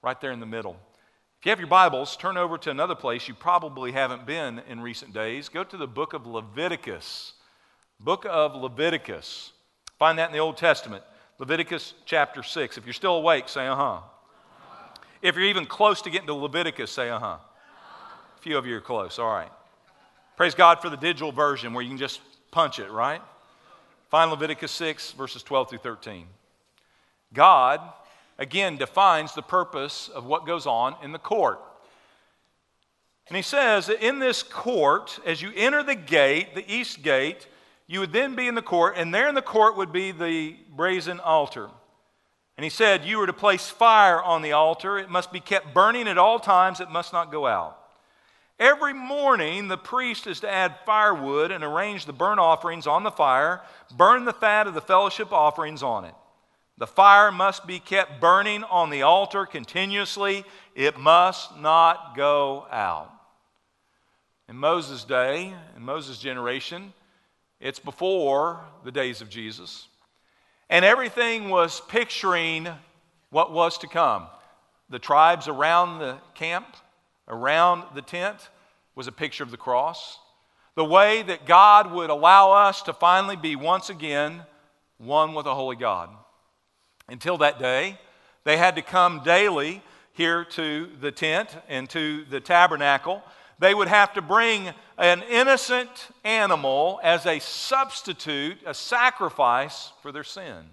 right 0.00 0.20
there 0.20 0.30
in 0.30 0.38
the 0.38 0.46
middle. 0.46 0.76
If 1.40 1.46
you 1.46 1.50
have 1.50 1.58
your 1.58 1.66
Bibles, 1.66 2.16
turn 2.16 2.36
over 2.36 2.56
to 2.56 2.70
another 2.70 2.94
place 2.94 3.26
you 3.26 3.34
probably 3.34 3.90
haven't 3.90 4.26
been 4.26 4.60
in 4.68 4.78
recent 4.78 5.12
days. 5.12 5.48
Go 5.48 5.64
to 5.64 5.76
the 5.76 5.88
book 5.88 6.12
of 6.12 6.24
Leviticus. 6.24 7.32
Book 8.00 8.24
of 8.28 8.54
Leviticus. 8.54 9.52
Find 9.98 10.18
that 10.18 10.30
in 10.30 10.32
the 10.32 10.38
Old 10.38 10.56
Testament. 10.56 11.04
Leviticus 11.38 11.92
chapter 12.06 12.42
6. 12.42 12.78
If 12.78 12.86
you're 12.86 12.94
still 12.94 13.16
awake, 13.16 13.48
say 13.48 13.66
uh 13.66 13.76
huh. 13.76 14.00
If 15.20 15.36
you're 15.36 15.44
even 15.44 15.66
close 15.66 16.00
to 16.02 16.10
getting 16.10 16.26
to 16.28 16.34
Leviticus, 16.34 16.90
say 16.90 17.10
uh 17.10 17.18
huh. 17.18 17.36
A 18.38 18.40
few 18.40 18.56
of 18.56 18.66
you 18.66 18.74
are 18.76 18.80
close. 18.80 19.18
All 19.18 19.30
right. 19.30 19.50
Praise 20.36 20.54
God 20.54 20.80
for 20.80 20.88
the 20.88 20.96
digital 20.96 21.30
version 21.30 21.74
where 21.74 21.82
you 21.82 21.90
can 21.90 21.98
just 21.98 22.20
punch 22.50 22.78
it, 22.78 22.90
right? 22.90 23.20
Find 24.08 24.30
Leviticus 24.30 24.72
6, 24.72 25.12
verses 25.12 25.42
12 25.42 25.68
through 25.68 25.78
13. 25.80 26.24
God, 27.34 27.80
again, 28.38 28.78
defines 28.78 29.34
the 29.34 29.42
purpose 29.42 30.08
of 30.08 30.24
what 30.24 30.46
goes 30.46 30.66
on 30.66 30.96
in 31.02 31.12
the 31.12 31.18
court. 31.18 31.60
And 33.28 33.36
he 33.36 33.42
says 33.42 33.86
that 33.86 34.04
in 34.04 34.18
this 34.18 34.42
court, 34.42 35.20
as 35.26 35.42
you 35.42 35.52
enter 35.54 35.82
the 35.82 35.94
gate, 35.94 36.54
the 36.54 36.64
east 36.72 37.02
gate, 37.02 37.46
you 37.90 37.98
would 37.98 38.12
then 38.12 38.36
be 38.36 38.46
in 38.46 38.54
the 38.54 38.62
court, 38.62 38.94
and 38.96 39.12
there 39.12 39.28
in 39.28 39.34
the 39.34 39.42
court 39.42 39.76
would 39.76 39.90
be 39.90 40.12
the 40.12 40.54
brazen 40.76 41.18
altar. 41.18 41.68
And 42.56 42.62
he 42.62 42.70
said, 42.70 43.04
You 43.04 43.18
were 43.18 43.26
to 43.26 43.32
place 43.32 43.68
fire 43.68 44.22
on 44.22 44.42
the 44.42 44.52
altar. 44.52 44.96
It 44.96 45.10
must 45.10 45.32
be 45.32 45.40
kept 45.40 45.74
burning 45.74 46.06
at 46.06 46.16
all 46.16 46.38
times, 46.38 46.78
it 46.78 46.88
must 46.88 47.12
not 47.12 47.32
go 47.32 47.48
out. 47.48 47.76
Every 48.60 48.92
morning, 48.92 49.66
the 49.66 49.76
priest 49.76 50.28
is 50.28 50.38
to 50.40 50.48
add 50.48 50.76
firewood 50.86 51.50
and 51.50 51.64
arrange 51.64 52.06
the 52.06 52.12
burnt 52.12 52.38
offerings 52.38 52.86
on 52.86 53.02
the 53.02 53.10
fire, 53.10 53.60
burn 53.96 54.24
the 54.24 54.32
fat 54.32 54.68
of 54.68 54.74
the 54.74 54.80
fellowship 54.80 55.32
offerings 55.32 55.82
on 55.82 56.04
it. 56.04 56.14
The 56.78 56.86
fire 56.86 57.32
must 57.32 57.66
be 57.66 57.80
kept 57.80 58.20
burning 58.20 58.62
on 58.62 58.90
the 58.90 59.02
altar 59.02 59.46
continuously, 59.46 60.44
it 60.76 60.96
must 60.96 61.58
not 61.58 62.14
go 62.14 62.68
out. 62.70 63.10
In 64.48 64.54
Moses' 64.54 65.02
day, 65.02 65.52
in 65.76 65.82
Moses' 65.82 66.20
generation, 66.20 66.92
it's 67.60 67.78
before 67.78 68.60
the 68.84 68.92
days 68.92 69.20
of 69.20 69.28
Jesus. 69.28 69.86
And 70.68 70.84
everything 70.84 71.48
was 71.48 71.80
picturing 71.88 72.68
what 73.30 73.52
was 73.52 73.78
to 73.78 73.86
come. 73.86 74.26
The 74.88 74.98
tribes 74.98 75.48
around 75.48 75.98
the 75.98 76.18
camp 76.34 76.66
around 77.30 77.84
the 77.94 78.02
tent 78.02 78.50
was 78.94 79.06
a 79.06 79.12
picture 79.12 79.44
of 79.44 79.50
the 79.50 79.56
cross. 79.56 80.18
The 80.74 80.84
way 80.84 81.22
that 81.22 81.46
God 81.46 81.92
would 81.92 82.10
allow 82.10 82.52
us 82.52 82.82
to 82.82 82.92
finally 82.92 83.36
be 83.36 83.56
once 83.56 83.88
again 83.88 84.42
one 84.98 85.34
with 85.34 85.46
a 85.46 85.54
holy 85.54 85.76
God. 85.76 86.10
Until 87.08 87.38
that 87.38 87.58
day, 87.58 87.98
they 88.44 88.56
had 88.56 88.76
to 88.76 88.82
come 88.82 89.22
daily 89.24 89.82
here 90.12 90.44
to 90.44 90.88
the 91.00 91.12
tent 91.12 91.56
and 91.68 91.88
to 91.90 92.24
the 92.24 92.40
tabernacle. 92.40 93.22
They 93.60 93.74
would 93.74 93.88
have 93.88 94.14
to 94.14 94.22
bring 94.22 94.70
an 94.98 95.22
innocent 95.30 96.08
animal 96.24 96.98
as 97.02 97.26
a 97.26 97.38
substitute, 97.38 98.58
a 98.66 98.74
sacrifice 98.74 99.92
for 100.02 100.10
their 100.10 100.24
sin. 100.24 100.70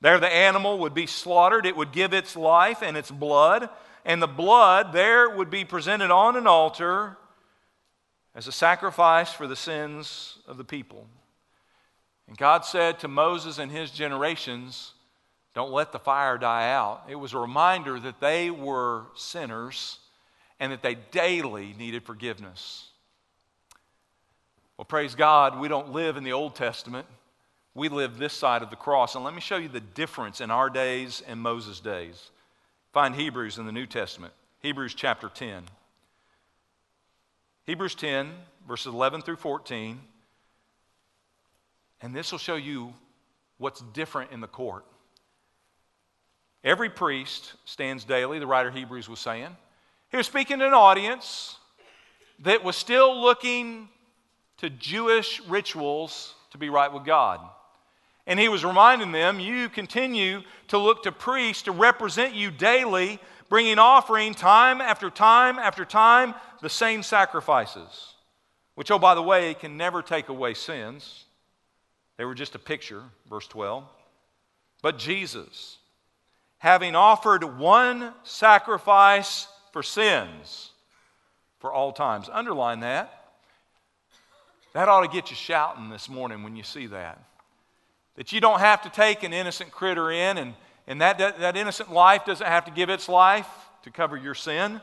There, 0.00 0.18
the 0.18 0.32
animal 0.32 0.80
would 0.80 0.94
be 0.94 1.06
slaughtered, 1.06 1.64
it 1.64 1.76
would 1.76 1.92
give 1.92 2.12
its 2.12 2.34
life 2.34 2.82
and 2.82 2.96
its 2.96 3.10
blood 3.10 3.70
and 4.04 4.20
the 4.20 4.26
blood 4.26 4.92
there 4.92 5.30
would 5.30 5.50
be 5.50 5.64
presented 5.64 6.10
on 6.10 6.36
an 6.36 6.46
altar 6.46 7.16
as 8.34 8.46
a 8.46 8.52
sacrifice 8.52 9.32
for 9.32 9.46
the 9.46 9.56
sins 9.56 10.38
of 10.46 10.58
the 10.58 10.64
people. 10.64 11.06
And 12.28 12.36
God 12.36 12.64
said 12.64 12.98
to 13.00 13.08
Moses 13.08 13.58
and 13.58 13.70
his 13.70 13.90
generations, 13.90 14.92
Don't 15.54 15.72
let 15.72 15.92
the 15.92 15.98
fire 15.98 16.36
die 16.36 16.70
out. 16.70 17.04
It 17.08 17.14
was 17.14 17.32
a 17.32 17.38
reminder 17.38 17.98
that 18.00 18.20
they 18.20 18.50
were 18.50 19.06
sinners 19.14 20.00
and 20.60 20.72
that 20.72 20.82
they 20.82 20.94
daily 20.94 21.74
needed 21.78 22.04
forgiveness. 22.04 22.88
Well, 24.76 24.84
praise 24.84 25.14
God, 25.14 25.58
we 25.58 25.68
don't 25.68 25.92
live 25.92 26.16
in 26.16 26.24
the 26.24 26.32
Old 26.32 26.54
Testament. 26.54 27.06
We 27.74 27.88
live 27.88 28.18
this 28.18 28.32
side 28.32 28.62
of 28.62 28.70
the 28.70 28.76
cross. 28.76 29.14
And 29.14 29.24
let 29.24 29.34
me 29.34 29.40
show 29.40 29.56
you 29.56 29.68
the 29.68 29.80
difference 29.80 30.40
in 30.40 30.50
our 30.50 30.70
days 30.70 31.22
and 31.26 31.40
Moses' 31.40 31.80
days. 31.80 32.30
Find 32.92 33.14
Hebrews 33.14 33.58
in 33.58 33.66
the 33.66 33.72
New 33.72 33.86
Testament, 33.86 34.32
Hebrews 34.60 34.94
chapter 34.94 35.28
10. 35.28 35.64
Hebrews 37.66 37.94
10, 37.94 38.30
verses 38.68 38.92
11 38.92 39.22
through 39.22 39.36
14. 39.36 39.98
And 42.02 42.14
this 42.14 42.30
will 42.30 42.38
show 42.38 42.56
you 42.56 42.92
what's 43.58 43.80
different 43.80 44.30
in 44.32 44.40
the 44.40 44.46
court. 44.46 44.84
Every 46.62 46.90
priest 46.90 47.54
stands 47.64 48.04
daily, 48.04 48.38
the 48.38 48.46
writer 48.46 48.70
Hebrews 48.70 49.08
was 49.08 49.18
saying. 49.18 49.56
He 50.14 50.16
was 50.16 50.28
speaking 50.28 50.60
to 50.60 50.66
an 50.68 50.74
audience 50.74 51.56
that 52.44 52.62
was 52.62 52.76
still 52.76 53.20
looking 53.20 53.88
to 54.58 54.70
Jewish 54.70 55.40
rituals 55.48 56.36
to 56.52 56.56
be 56.56 56.68
right 56.68 56.92
with 56.92 57.04
God. 57.04 57.40
And 58.24 58.38
he 58.38 58.48
was 58.48 58.64
reminding 58.64 59.10
them, 59.10 59.40
you 59.40 59.68
continue 59.68 60.42
to 60.68 60.78
look 60.78 61.02
to 61.02 61.10
priests 61.10 61.64
to 61.64 61.72
represent 61.72 62.32
you 62.32 62.52
daily, 62.52 63.18
bringing 63.48 63.80
offering 63.80 64.34
time 64.34 64.80
after 64.80 65.10
time 65.10 65.58
after 65.58 65.84
time, 65.84 66.36
the 66.62 66.70
same 66.70 67.02
sacrifices, 67.02 68.14
which, 68.76 68.92
oh, 68.92 69.00
by 69.00 69.16
the 69.16 69.20
way, 69.20 69.52
can 69.54 69.76
never 69.76 70.00
take 70.00 70.28
away 70.28 70.54
sins. 70.54 71.24
They 72.18 72.24
were 72.24 72.36
just 72.36 72.54
a 72.54 72.60
picture, 72.60 73.02
verse 73.28 73.48
12. 73.48 73.82
But 74.80 74.96
Jesus, 74.96 75.78
having 76.58 76.94
offered 76.94 77.58
one 77.58 78.14
sacrifice 78.22 79.48
for 79.74 79.82
sins 79.82 80.70
for 81.58 81.72
all 81.72 81.90
times, 81.90 82.30
underline 82.32 82.78
that. 82.78 83.32
That 84.72 84.88
ought 84.88 85.00
to 85.00 85.08
get 85.08 85.30
you 85.30 85.36
shouting 85.36 85.90
this 85.90 86.08
morning 86.08 86.44
when 86.44 86.54
you 86.54 86.62
see 86.62 86.86
that. 86.86 87.20
That 88.14 88.32
you 88.32 88.40
don't 88.40 88.60
have 88.60 88.82
to 88.82 88.88
take 88.88 89.24
an 89.24 89.32
innocent 89.32 89.72
critter 89.72 90.12
in, 90.12 90.38
and, 90.38 90.54
and 90.86 91.00
that, 91.00 91.18
that, 91.18 91.40
that 91.40 91.56
innocent 91.56 91.92
life 91.92 92.24
doesn't 92.24 92.46
have 92.46 92.66
to 92.66 92.70
give 92.70 92.88
its 92.88 93.08
life 93.08 93.48
to 93.82 93.90
cover 93.90 94.16
your 94.16 94.36
sin. 94.36 94.80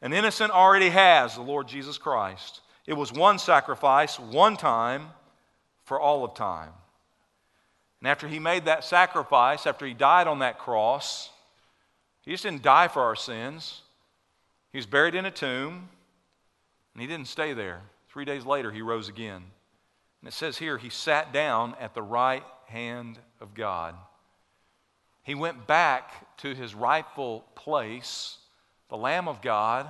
An 0.00 0.14
innocent 0.14 0.52
already 0.52 0.88
has 0.88 1.34
the 1.34 1.42
Lord 1.42 1.68
Jesus 1.68 1.98
Christ. 1.98 2.62
It 2.86 2.94
was 2.94 3.12
one 3.12 3.38
sacrifice, 3.38 4.18
one 4.18 4.56
time, 4.56 5.08
for 5.84 6.00
all 6.00 6.24
of 6.24 6.34
time. 6.34 6.72
And 8.00 8.08
after 8.08 8.26
he 8.26 8.38
made 8.38 8.64
that 8.64 8.84
sacrifice, 8.84 9.66
after 9.66 9.84
he 9.84 9.92
died 9.92 10.26
on 10.26 10.38
that 10.38 10.58
cross, 10.58 11.28
he 12.22 12.30
just 12.30 12.44
didn't 12.44 12.62
die 12.62 12.88
for 12.88 13.02
our 13.02 13.16
sins. 13.16 13.82
He 14.72 14.78
was 14.78 14.86
buried 14.86 15.14
in 15.14 15.26
a 15.26 15.30
tomb, 15.30 15.88
and 16.94 17.00
he 17.00 17.06
didn't 17.06 17.28
stay 17.28 17.52
there. 17.52 17.82
Three 18.08 18.24
days 18.24 18.44
later, 18.44 18.70
he 18.70 18.82
rose 18.82 19.08
again. 19.08 19.42
And 20.20 20.28
it 20.28 20.32
says 20.32 20.58
here, 20.58 20.78
he 20.78 20.90
sat 20.90 21.32
down 21.32 21.74
at 21.80 21.94
the 21.94 22.02
right 22.02 22.44
hand 22.66 23.18
of 23.40 23.54
God. 23.54 23.94
He 25.22 25.34
went 25.34 25.66
back 25.66 26.36
to 26.38 26.54
his 26.54 26.74
rightful 26.74 27.44
place. 27.54 28.38
The 28.88 28.96
Lamb 28.96 29.28
of 29.28 29.42
God, 29.42 29.86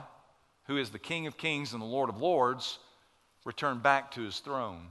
who 0.65 0.77
is 0.77 0.91
the 0.91 0.99
King 0.99 1.27
of 1.27 1.37
kings 1.37 1.73
and 1.73 1.83
the 1.83 1.87
Lord 1.87 2.09
of 2.09 2.21
lords, 2.21 2.79
returned 3.45 3.83
back 3.83 4.11
to 4.13 4.23
his 4.23 4.39
throne. 4.41 4.89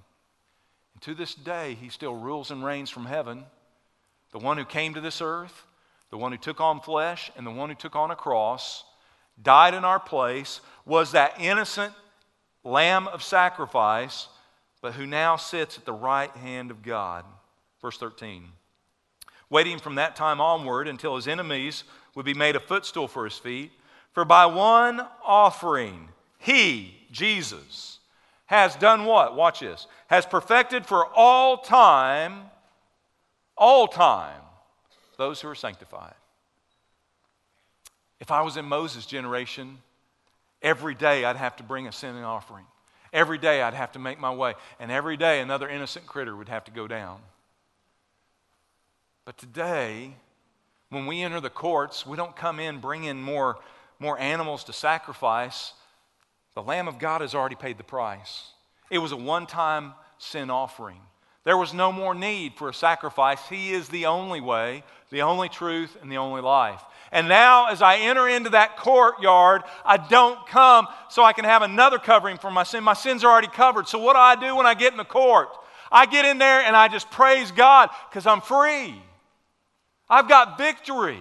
And 0.93 1.01
to 1.03 1.13
this 1.13 1.35
day, 1.35 1.75
he 1.79 1.89
still 1.89 2.15
rules 2.15 2.51
and 2.51 2.63
reigns 2.63 2.89
from 2.89 3.05
heaven. 3.05 3.45
The 4.31 4.39
one 4.39 4.57
who 4.57 4.65
came 4.65 4.93
to 4.93 5.01
this 5.01 5.21
earth, 5.21 5.65
the 6.09 6.17
one 6.17 6.31
who 6.31 6.37
took 6.37 6.59
on 6.59 6.79
flesh, 6.79 7.31
and 7.37 7.45
the 7.45 7.51
one 7.51 7.69
who 7.69 7.75
took 7.75 7.95
on 7.95 8.11
a 8.11 8.15
cross, 8.15 8.83
died 9.41 9.73
in 9.73 9.85
our 9.85 9.99
place, 9.99 10.61
was 10.85 11.11
that 11.11 11.39
innocent 11.39 11.93
lamb 12.63 13.07
of 13.07 13.23
sacrifice, 13.23 14.27
but 14.81 14.93
who 14.93 15.05
now 15.05 15.35
sits 15.35 15.77
at 15.77 15.85
the 15.85 15.93
right 15.93 16.31
hand 16.31 16.71
of 16.71 16.83
God. 16.83 17.25
Verse 17.81 17.97
13. 17.97 18.45
Waiting 19.49 19.79
from 19.79 19.95
that 19.95 20.15
time 20.15 20.39
onward 20.39 20.87
until 20.87 21.15
his 21.15 21.27
enemies 21.27 21.83
would 22.15 22.25
be 22.25 22.33
made 22.33 22.55
a 22.55 22.59
footstool 22.59 23.07
for 23.07 23.25
his 23.25 23.37
feet. 23.37 23.71
For 24.11 24.25
by 24.25 24.45
one 24.45 25.05
offering, 25.25 26.09
he, 26.37 26.95
Jesus, 27.11 27.99
has 28.45 28.75
done 28.75 29.05
what? 29.05 29.35
Watch 29.35 29.59
this. 29.59 29.87
Has 30.07 30.25
perfected 30.25 30.85
for 30.85 31.05
all 31.15 31.57
time, 31.57 32.49
all 33.55 33.87
time, 33.87 34.41
those 35.17 35.41
who 35.41 35.47
are 35.47 35.55
sanctified. 35.55 36.15
If 38.19 38.31
I 38.31 38.41
was 38.41 38.57
in 38.57 38.65
Moses' 38.65 39.05
generation, 39.05 39.77
every 40.61 40.95
day 40.95 41.25
I'd 41.25 41.37
have 41.37 41.55
to 41.57 41.63
bring 41.63 41.87
a 41.87 41.91
sin 41.91 42.15
offering. 42.17 42.65
Every 43.11 43.37
day 43.37 43.61
I'd 43.61 43.73
have 43.73 43.93
to 43.93 43.99
make 43.99 44.19
my 44.19 44.33
way. 44.33 44.53
And 44.79 44.91
every 44.91 45.17
day 45.17 45.39
another 45.39 45.69
innocent 45.69 46.05
critter 46.05 46.35
would 46.35 46.49
have 46.49 46.65
to 46.65 46.71
go 46.71 46.87
down. 46.87 47.19
But 49.25 49.37
today, 49.37 50.15
when 50.89 51.05
we 51.05 51.21
enter 51.21 51.39
the 51.39 51.49
courts, 51.49 52.05
we 52.05 52.17
don't 52.17 52.35
come 52.35 52.59
in 52.59 52.79
bringing 52.79 53.21
more, 53.21 53.57
more 53.99 54.19
animals 54.19 54.63
to 54.65 54.73
sacrifice. 54.73 55.73
The 56.55 56.63
Lamb 56.63 56.87
of 56.87 56.99
God 56.99 57.21
has 57.21 57.35
already 57.35 57.55
paid 57.55 57.77
the 57.77 57.83
price. 57.83 58.51
It 58.89 58.99
was 58.99 59.11
a 59.11 59.17
one 59.17 59.45
time 59.45 59.93
sin 60.17 60.49
offering. 60.49 60.99
There 61.45 61.57
was 61.57 61.73
no 61.73 61.91
more 61.91 62.13
need 62.13 62.55
for 62.55 62.69
a 62.69 62.73
sacrifice. 62.73 63.39
He 63.47 63.71
is 63.71 63.87
the 63.89 64.07
only 64.07 64.41
way, 64.41 64.83
the 65.09 65.21
only 65.21 65.49
truth, 65.49 65.97
and 66.01 66.11
the 66.11 66.17
only 66.17 66.41
life. 66.41 66.81
And 67.11 67.27
now, 67.27 67.67
as 67.67 67.81
I 67.81 67.97
enter 67.97 68.27
into 68.27 68.51
that 68.51 68.77
courtyard, 68.77 69.63
I 69.83 69.97
don't 69.97 70.45
come 70.47 70.87
so 71.09 71.23
I 71.23 71.33
can 71.33 71.45
have 71.45 71.63
another 71.63 71.97
covering 71.97 72.37
for 72.37 72.51
my 72.51 72.63
sin. 72.63 72.83
My 72.83 72.93
sins 72.93 73.23
are 73.23 73.31
already 73.31 73.47
covered. 73.47 73.87
So, 73.87 73.99
what 73.99 74.13
do 74.13 74.19
I 74.19 74.35
do 74.35 74.55
when 74.55 74.67
I 74.67 74.73
get 74.73 74.91
in 74.91 74.97
the 74.97 75.05
court? 75.05 75.49
I 75.91 76.05
get 76.05 76.25
in 76.25 76.37
there 76.37 76.61
and 76.61 76.75
I 76.75 76.87
just 76.87 77.09
praise 77.09 77.51
God 77.51 77.89
because 78.09 78.27
I'm 78.27 78.41
free. 78.41 78.93
I've 80.07 80.29
got 80.29 80.57
victory. 80.57 81.19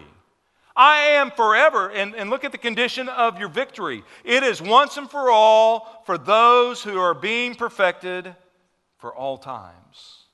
I 0.76 0.96
am 0.96 1.30
forever. 1.30 1.90
And, 1.90 2.14
and 2.14 2.28
look 2.28 2.44
at 2.44 2.52
the 2.52 2.58
condition 2.58 3.08
of 3.08 3.38
your 3.38 3.48
victory. 3.48 4.04
It 4.24 4.42
is 4.42 4.60
once 4.60 4.96
and 4.96 5.10
for 5.10 5.30
all 5.30 6.02
for 6.04 6.18
those 6.18 6.82
who 6.82 6.98
are 6.98 7.14
being 7.14 7.54
perfected 7.54 8.36
for 8.98 9.14
all 9.14 9.38
times. 9.38 10.24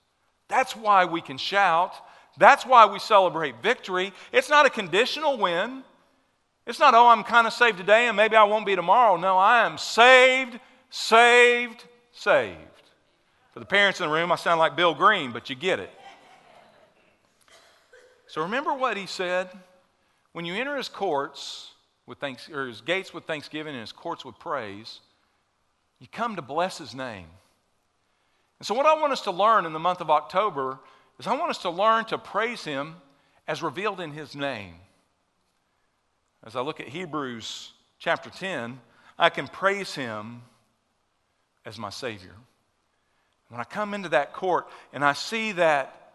That's 0.49 0.75
why 0.75 1.05
we 1.05 1.21
can 1.21 1.39
shout. 1.39 1.95
That's 2.37 2.67
why 2.67 2.87
we 2.87 2.99
celebrate 2.99 3.63
victory. 3.63 4.13
It's 4.33 4.51
not 4.51 4.67
a 4.67 4.71
conditional 4.71 5.39
win. 5.39 5.85
It's 6.67 6.79
not, 6.79 6.95
oh, 6.95 7.09
I'm 7.09 7.25
kind 7.25 7.47
of 7.47 7.53
saved 7.53 7.79
today 7.79 8.09
and 8.09 8.17
maybe 8.17 8.37
I 8.37 8.45
won't 8.45 8.67
be 8.67 8.75
tomorrow. 8.75 9.17
No, 9.17 9.37
I 9.37 9.67
am 9.67 9.79
saved, 9.79 10.59
saved, 10.91 11.85
saved. 12.13 12.59
For 13.53 13.61
the 13.61 13.67
parents 13.67 14.01
in 14.01 14.07
the 14.07 14.13
room, 14.13 14.33
I 14.33 14.37
sound 14.37 14.59
like 14.59 14.75
Bill 14.75 14.95
Green, 14.95 15.31
but 15.31 15.49
you 15.49 15.57
get 15.57 15.79
it. 15.79 15.91
So 18.27 18.43
remember 18.43 18.75
what 18.75 18.97
he 18.97 19.07
said? 19.07 19.49
When 20.33 20.45
you 20.45 20.55
enter 20.55 20.77
his 20.77 20.89
courts 20.89 21.71
with 22.07 22.19
thanks, 22.19 22.49
or 22.49 22.67
his 22.67 22.81
gates 22.81 23.15
with 23.15 23.25
thanksgiving 23.25 23.75
and 23.75 23.81
his 23.81 23.93
courts 23.93 24.25
with 24.25 24.39
praise, 24.41 25.01
you 26.01 26.09
come 26.11 26.35
to 26.35 26.43
bless 26.43 26.79
his 26.79 26.95
name. 26.95 27.29
And 28.65 28.67
so, 28.67 28.75
what 28.75 28.87
I 28.87 28.99
want 28.99 29.13
us 29.13 29.21
to 29.21 29.31
learn 29.31 29.67
in 29.67 29.75
the 29.75 29.79
month 29.79 30.01
of 30.01 30.09
October 30.09 30.79
is 31.19 31.27
I 31.27 31.37
want 31.37 31.51
us 31.51 31.59
to 31.59 31.69
learn 31.69 32.07
to 32.07 32.17
praise 32.17 32.65
him 32.65 32.95
as 33.47 33.63
revealed 33.63 34.01
in 34.01 34.11
his 34.11 34.35
name. 34.35 34.77
As 36.43 36.57
I 36.57 36.63
look 36.63 36.81
at 36.81 36.89
Hebrews 36.89 37.73
chapter 37.99 38.31
10, 38.31 38.81
I 39.19 39.29
can 39.29 39.49
praise 39.49 39.95
him 39.95 40.41
as 41.67 41.79
my 41.79 41.91
Savior. 41.91 42.33
When 43.51 43.61
I 43.61 43.65
come 43.65 43.93
into 43.93 44.09
that 44.09 44.33
court 44.33 44.67
and 44.95 45.05
I 45.05 45.13
see 45.13 45.53
that, 45.53 46.15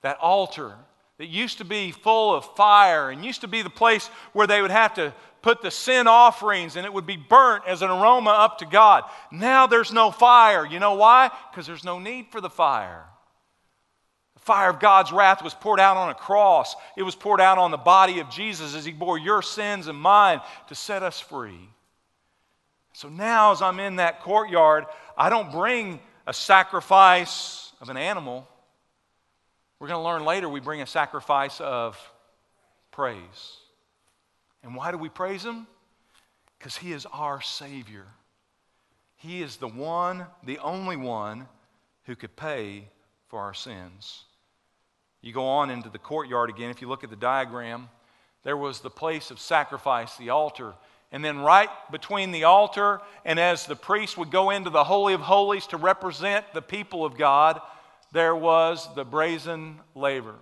that 0.00 0.16
altar 0.20 0.72
that 1.18 1.26
used 1.26 1.58
to 1.58 1.66
be 1.66 1.90
full 1.90 2.34
of 2.34 2.46
fire 2.56 3.10
and 3.10 3.22
used 3.22 3.42
to 3.42 3.46
be 3.46 3.60
the 3.60 3.68
place 3.68 4.06
where 4.32 4.46
they 4.46 4.62
would 4.62 4.70
have 4.70 4.94
to 4.94 5.12
put 5.42 5.62
the 5.62 5.70
sin 5.70 6.06
offerings 6.06 6.76
and 6.76 6.84
it 6.84 6.92
would 6.92 7.06
be 7.06 7.16
burnt 7.16 7.64
as 7.66 7.82
an 7.82 7.90
aroma 7.90 8.30
up 8.30 8.58
to 8.58 8.66
God. 8.66 9.04
Now 9.30 9.66
there's 9.66 9.92
no 9.92 10.10
fire. 10.10 10.66
You 10.66 10.78
know 10.78 10.94
why? 10.94 11.30
Because 11.50 11.66
there's 11.66 11.84
no 11.84 11.98
need 11.98 12.26
for 12.30 12.40
the 12.40 12.50
fire. 12.50 13.04
The 14.34 14.40
fire 14.40 14.70
of 14.70 14.80
God's 14.80 15.12
wrath 15.12 15.42
was 15.42 15.54
poured 15.54 15.80
out 15.80 15.96
on 15.96 16.10
a 16.10 16.14
cross, 16.14 16.74
it 16.96 17.02
was 17.02 17.14
poured 17.14 17.40
out 17.40 17.58
on 17.58 17.70
the 17.70 17.76
body 17.76 18.20
of 18.20 18.30
Jesus 18.30 18.74
as 18.74 18.84
He 18.84 18.92
bore 18.92 19.18
your 19.18 19.42
sins 19.42 19.86
and 19.86 19.98
mine 19.98 20.40
to 20.68 20.74
set 20.74 21.02
us 21.02 21.20
free. 21.20 21.68
So 22.92 23.08
now, 23.08 23.52
as 23.52 23.62
I'm 23.62 23.80
in 23.80 23.96
that 23.96 24.20
courtyard, 24.22 24.84
I 25.16 25.30
don't 25.30 25.52
bring 25.52 26.00
a 26.26 26.34
sacrifice 26.34 27.72
of 27.80 27.88
an 27.88 27.96
animal. 27.96 28.46
We're 29.78 29.88
going 29.88 30.00
to 30.00 30.04
learn 30.04 30.24
later 30.24 30.48
we 30.48 30.60
bring 30.60 30.82
a 30.82 30.86
sacrifice 30.86 31.60
of 31.60 31.98
praise. 32.90 33.59
And 34.62 34.74
why 34.74 34.90
do 34.90 34.98
we 34.98 35.08
praise 35.08 35.44
Him? 35.44 35.66
Because 36.58 36.76
He 36.76 36.92
is 36.92 37.06
our 37.06 37.40
Savior. 37.40 38.06
He 39.16 39.42
is 39.42 39.56
the 39.56 39.68
one, 39.68 40.26
the 40.44 40.58
only 40.58 40.96
one 40.96 41.46
who 42.04 42.16
could 42.16 42.36
pay 42.36 42.88
for 43.28 43.40
our 43.40 43.54
sins. 43.54 44.24
You 45.20 45.32
go 45.32 45.46
on 45.46 45.70
into 45.70 45.90
the 45.90 45.98
courtyard 45.98 46.48
again. 46.48 46.70
If 46.70 46.80
you 46.80 46.88
look 46.88 47.04
at 47.04 47.10
the 47.10 47.16
diagram, 47.16 47.88
there 48.42 48.56
was 48.56 48.80
the 48.80 48.90
place 48.90 49.30
of 49.30 49.38
sacrifice, 49.38 50.16
the 50.16 50.30
altar. 50.30 50.72
And 51.12 51.24
then, 51.24 51.40
right 51.40 51.68
between 51.90 52.30
the 52.30 52.44
altar 52.44 53.00
and 53.24 53.38
as 53.38 53.66
the 53.66 53.76
priest 53.76 54.16
would 54.16 54.30
go 54.30 54.50
into 54.50 54.70
the 54.70 54.84
Holy 54.84 55.12
of 55.12 55.20
Holies 55.20 55.66
to 55.68 55.76
represent 55.76 56.46
the 56.54 56.62
people 56.62 57.04
of 57.04 57.18
God, 57.18 57.60
there 58.12 58.34
was 58.34 58.92
the 58.94 59.04
brazen 59.04 59.80
laver. 59.94 60.36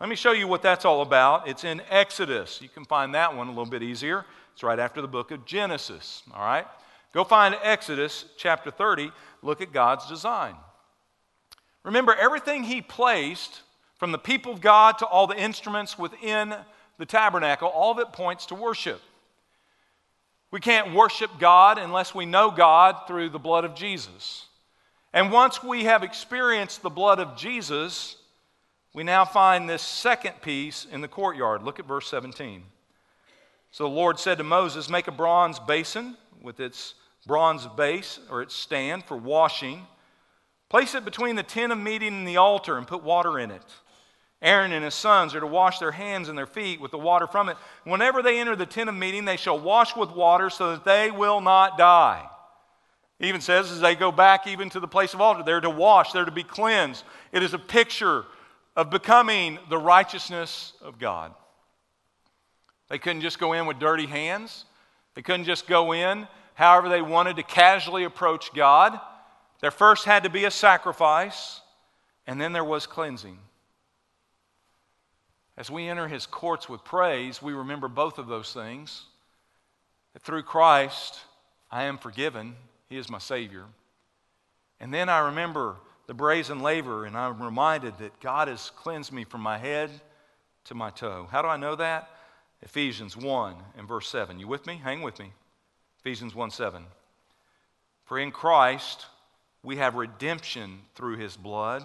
Let 0.00 0.08
me 0.08 0.16
show 0.16 0.32
you 0.32 0.48
what 0.48 0.62
that's 0.62 0.86
all 0.86 1.02
about. 1.02 1.46
It's 1.46 1.62
in 1.62 1.82
Exodus. 1.90 2.62
You 2.62 2.70
can 2.70 2.86
find 2.86 3.14
that 3.14 3.36
one 3.36 3.48
a 3.48 3.50
little 3.50 3.66
bit 3.66 3.82
easier. 3.82 4.24
It's 4.54 4.62
right 4.62 4.78
after 4.78 5.02
the 5.02 5.08
book 5.08 5.30
of 5.30 5.44
Genesis. 5.44 6.22
All 6.34 6.42
right? 6.42 6.66
Go 7.12 7.22
find 7.22 7.54
Exodus 7.62 8.24
chapter 8.38 8.70
30. 8.70 9.12
Look 9.42 9.60
at 9.60 9.74
God's 9.74 10.08
design. 10.08 10.54
Remember, 11.84 12.14
everything 12.14 12.64
He 12.64 12.80
placed, 12.80 13.60
from 13.98 14.10
the 14.10 14.18
people 14.18 14.52
of 14.52 14.62
God 14.62 14.96
to 14.98 15.06
all 15.06 15.26
the 15.26 15.38
instruments 15.38 15.98
within 15.98 16.54
the 16.96 17.04
tabernacle, 17.04 17.68
all 17.68 17.92
of 17.92 17.98
it 17.98 18.10
points 18.14 18.46
to 18.46 18.54
worship. 18.54 19.02
We 20.50 20.60
can't 20.60 20.94
worship 20.94 21.30
God 21.38 21.76
unless 21.76 22.14
we 22.14 22.24
know 22.24 22.50
God 22.50 23.06
through 23.06 23.28
the 23.28 23.38
blood 23.38 23.66
of 23.66 23.74
Jesus. 23.74 24.46
And 25.12 25.30
once 25.30 25.62
we 25.62 25.84
have 25.84 26.02
experienced 26.02 26.80
the 26.80 26.88
blood 26.88 27.18
of 27.20 27.36
Jesus, 27.36 28.16
we 28.92 29.04
now 29.04 29.24
find 29.24 29.68
this 29.68 29.82
second 29.82 30.42
piece 30.42 30.86
in 30.90 31.00
the 31.00 31.08
courtyard. 31.08 31.62
Look 31.62 31.78
at 31.78 31.86
verse 31.86 32.08
17. 32.08 32.64
So 33.70 33.84
the 33.84 33.90
Lord 33.90 34.18
said 34.18 34.38
to 34.38 34.44
Moses, 34.44 34.88
Make 34.88 35.06
a 35.06 35.12
bronze 35.12 35.60
basin 35.60 36.16
with 36.42 36.58
its 36.58 36.94
bronze 37.26 37.66
base 37.76 38.18
or 38.30 38.42
its 38.42 38.54
stand 38.54 39.04
for 39.04 39.16
washing. 39.16 39.86
Place 40.68 40.94
it 40.94 41.04
between 41.04 41.36
the 41.36 41.42
tent 41.42 41.72
of 41.72 41.78
meeting 41.78 42.14
and 42.14 42.26
the 42.26 42.36
altar 42.36 42.78
and 42.78 42.86
put 42.86 43.02
water 43.02 43.38
in 43.38 43.50
it. 43.50 43.62
Aaron 44.42 44.72
and 44.72 44.84
his 44.84 44.94
sons 44.94 45.34
are 45.34 45.40
to 45.40 45.46
wash 45.46 45.78
their 45.78 45.92
hands 45.92 46.28
and 46.28 46.36
their 46.36 46.46
feet 46.46 46.80
with 46.80 46.90
the 46.90 46.98
water 46.98 47.26
from 47.26 47.48
it. 47.48 47.56
Whenever 47.84 48.22
they 48.22 48.40
enter 48.40 48.56
the 48.56 48.66
tent 48.66 48.88
of 48.88 48.94
meeting, 48.94 49.24
they 49.24 49.36
shall 49.36 49.58
wash 49.58 49.94
with 49.94 50.10
water 50.10 50.48
so 50.48 50.72
that 50.72 50.84
they 50.84 51.10
will 51.10 51.40
not 51.40 51.76
die 51.76 52.26
even 53.20 53.40
says 53.40 53.70
as 53.70 53.80
they 53.80 53.94
go 53.94 54.10
back 54.10 54.46
even 54.46 54.70
to 54.70 54.80
the 54.80 54.88
place 54.88 55.12
of 55.12 55.20
altar, 55.20 55.42
they're 55.44 55.60
to 55.60 55.70
wash, 55.70 56.12
they're 56.12 56.24
to 56.24 56.30
be 56.30 56.42
cleansed. 56.42 57.04
It 57.32 57.42
is 57.42 57.52
a 57.52 57.58
picture 57.58 58.24
of 58.80 58.88
becoming 58.88 59.58
the 59.68 59.76
righteousness 59.76 60.72
of 60.80 60.98
God. 60.98 61.34
They 62.88 62.96
couldn't 62.96 63.20
just 63.20 63.38
go 63.38 63.52
in 63.52 63.66
with 63.66 63.78
dirty 63.78 64.06
hands. 64.06 64.64
They 65.14 65.20
couldn't 65.20 65.44
just 65.44 65.66
go 65.66 65.92
in 65.92 66.26
however 66.54 66.88
they 66.88 67.02
wanted 67.02 67.36
to 67.36 67.42
casually 67.42 68.04
approach 68.04 68.54
God. 68.54 68.98
There 69.60 69.70
first 69.70 70.06
had 70.06 70.22
to 70.22 70.30
be 70.30 70.46
a 70.46 70.50
sacrifice, 70.50 71.60
and 72.26 72.40
then 72.40 72.54
there 72.54 72.64
was 72.64 72.86
cleansing. 72.86 73.38
As 75.58 75.70
we 75.70 75.86
enter 75.86 76.08
his 76.08 76.24
courts 76.24 76.66
with 76.66 76.82
praise, 76.82 77.42
we 77.42 77.52
remember 77.52 77.86
both 77.86 78.16
of 78.16 78.28
those 78.28 78.54
things. 78.54 79.04
That 80.14 80.22
through 80.22 80.44
Christ, 80.44 81.20
I 81.70 81.82
am 81.82 81.98
forgiven 81.98 82.56
he 82.88 82.96
is 82.96 83.10
my 83.10 83.18
Savior. 83.18 83.66
And 84.80 84.92
then 84.92 85.10
I 85.10 85.18
remember 85.18 85.76
the 86.10 86.14
brazen 86.14 86.58
laver, 86.58 87.04
and 87.04 87.16
I'm 87.16 87.40
reminded 87.40 87.96
that 87.98 88.18
God 88.18 88.48
has 88.48 88.70
cleansed 88.70 89.12
me 89.12 89.22
from 89.22 89.42
my 89.42 89.58
head 89.58 89.92
to 90.64 90.74
my 90.74 90.90
toe. 90.90 91.28
How 91.30 91.40
do 91.40 91.46
I 91.46 91.56
know 91.56 91.76
that? 91.76 92.10
Ephesians 92.62 93.16
1 93.16 93.54
and 93.78 93.86
verse 93.86 94.08
7. 94.08 94.40
You 94.40 94.48
with 94.48 94.66
me? 94.66 94.80
Hang 94.82 95.02
with 95.02 95.20
me. 95.20 95.32
Ephesians 96.00 96.34
1 96.34 96.50
7. 96.50 96.82
For 98.06 98.18
in 98.18 98.32
Christ 98.32 99.06
we 99.62 99.76
have 99.76 99.94
redemption 99.94 100.80
through 100.96 101.18
his 101.18 101.36
blood. 101.36 101.84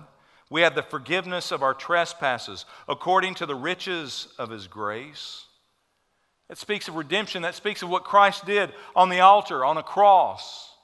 We 0.50 0.62
have 0.62 0.74
the 0.74 0.82
forgiveness 0.82 1.52
of 1.52 1.62
our 1.62 1.76
trespasses 1.76 2.66
according 2.90 3.36
to 3.36 3.46
the 3.46 3.54
riches 3.54 4.28
of 4.40 4.50
his 4.50 4.66
grace. 4.66 5.46
That 6.48 6.58
speaks 6.58 6.88
of 6.88 6.96
redemption. 6.96 7.44
That 7.44 7.54
speaks 7.54 7.84
of 7.84 7.90
what 7.90 8.04
Christ 8.04 8.48
did 8.48 8.74
on 8.96 9.10
the 9.10 9.20
altar, 9.20 9.64
on 9.64 9.78
a 9.78 9.84
cross 9.84 10.75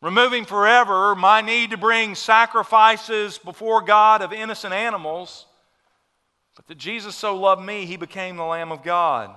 removing 0.00 0.44
forever 0.44 1.14
my 1.14 1.40
need 1.40 1.70
to 1.70 1.76
bring 1.76 2.14
sacrifices 2.14 3.38
before 3.38 3.82
God 3.82 4.22
of 4.22 4.32
innocent 4.32 4.72
animals, 4.72 5.46
but 6.54 6.66
that 6.66 6.78
Jesus 6.78 7.14
so 7.14 7.36
loved 7.36 7.64
me, 7.64 7.86
he 7.86 7.96
became 7.96 8.36
the 8.36 8.44
Lamb 8.44 8.72
of 8.72 8.82
God. 8.82 9.34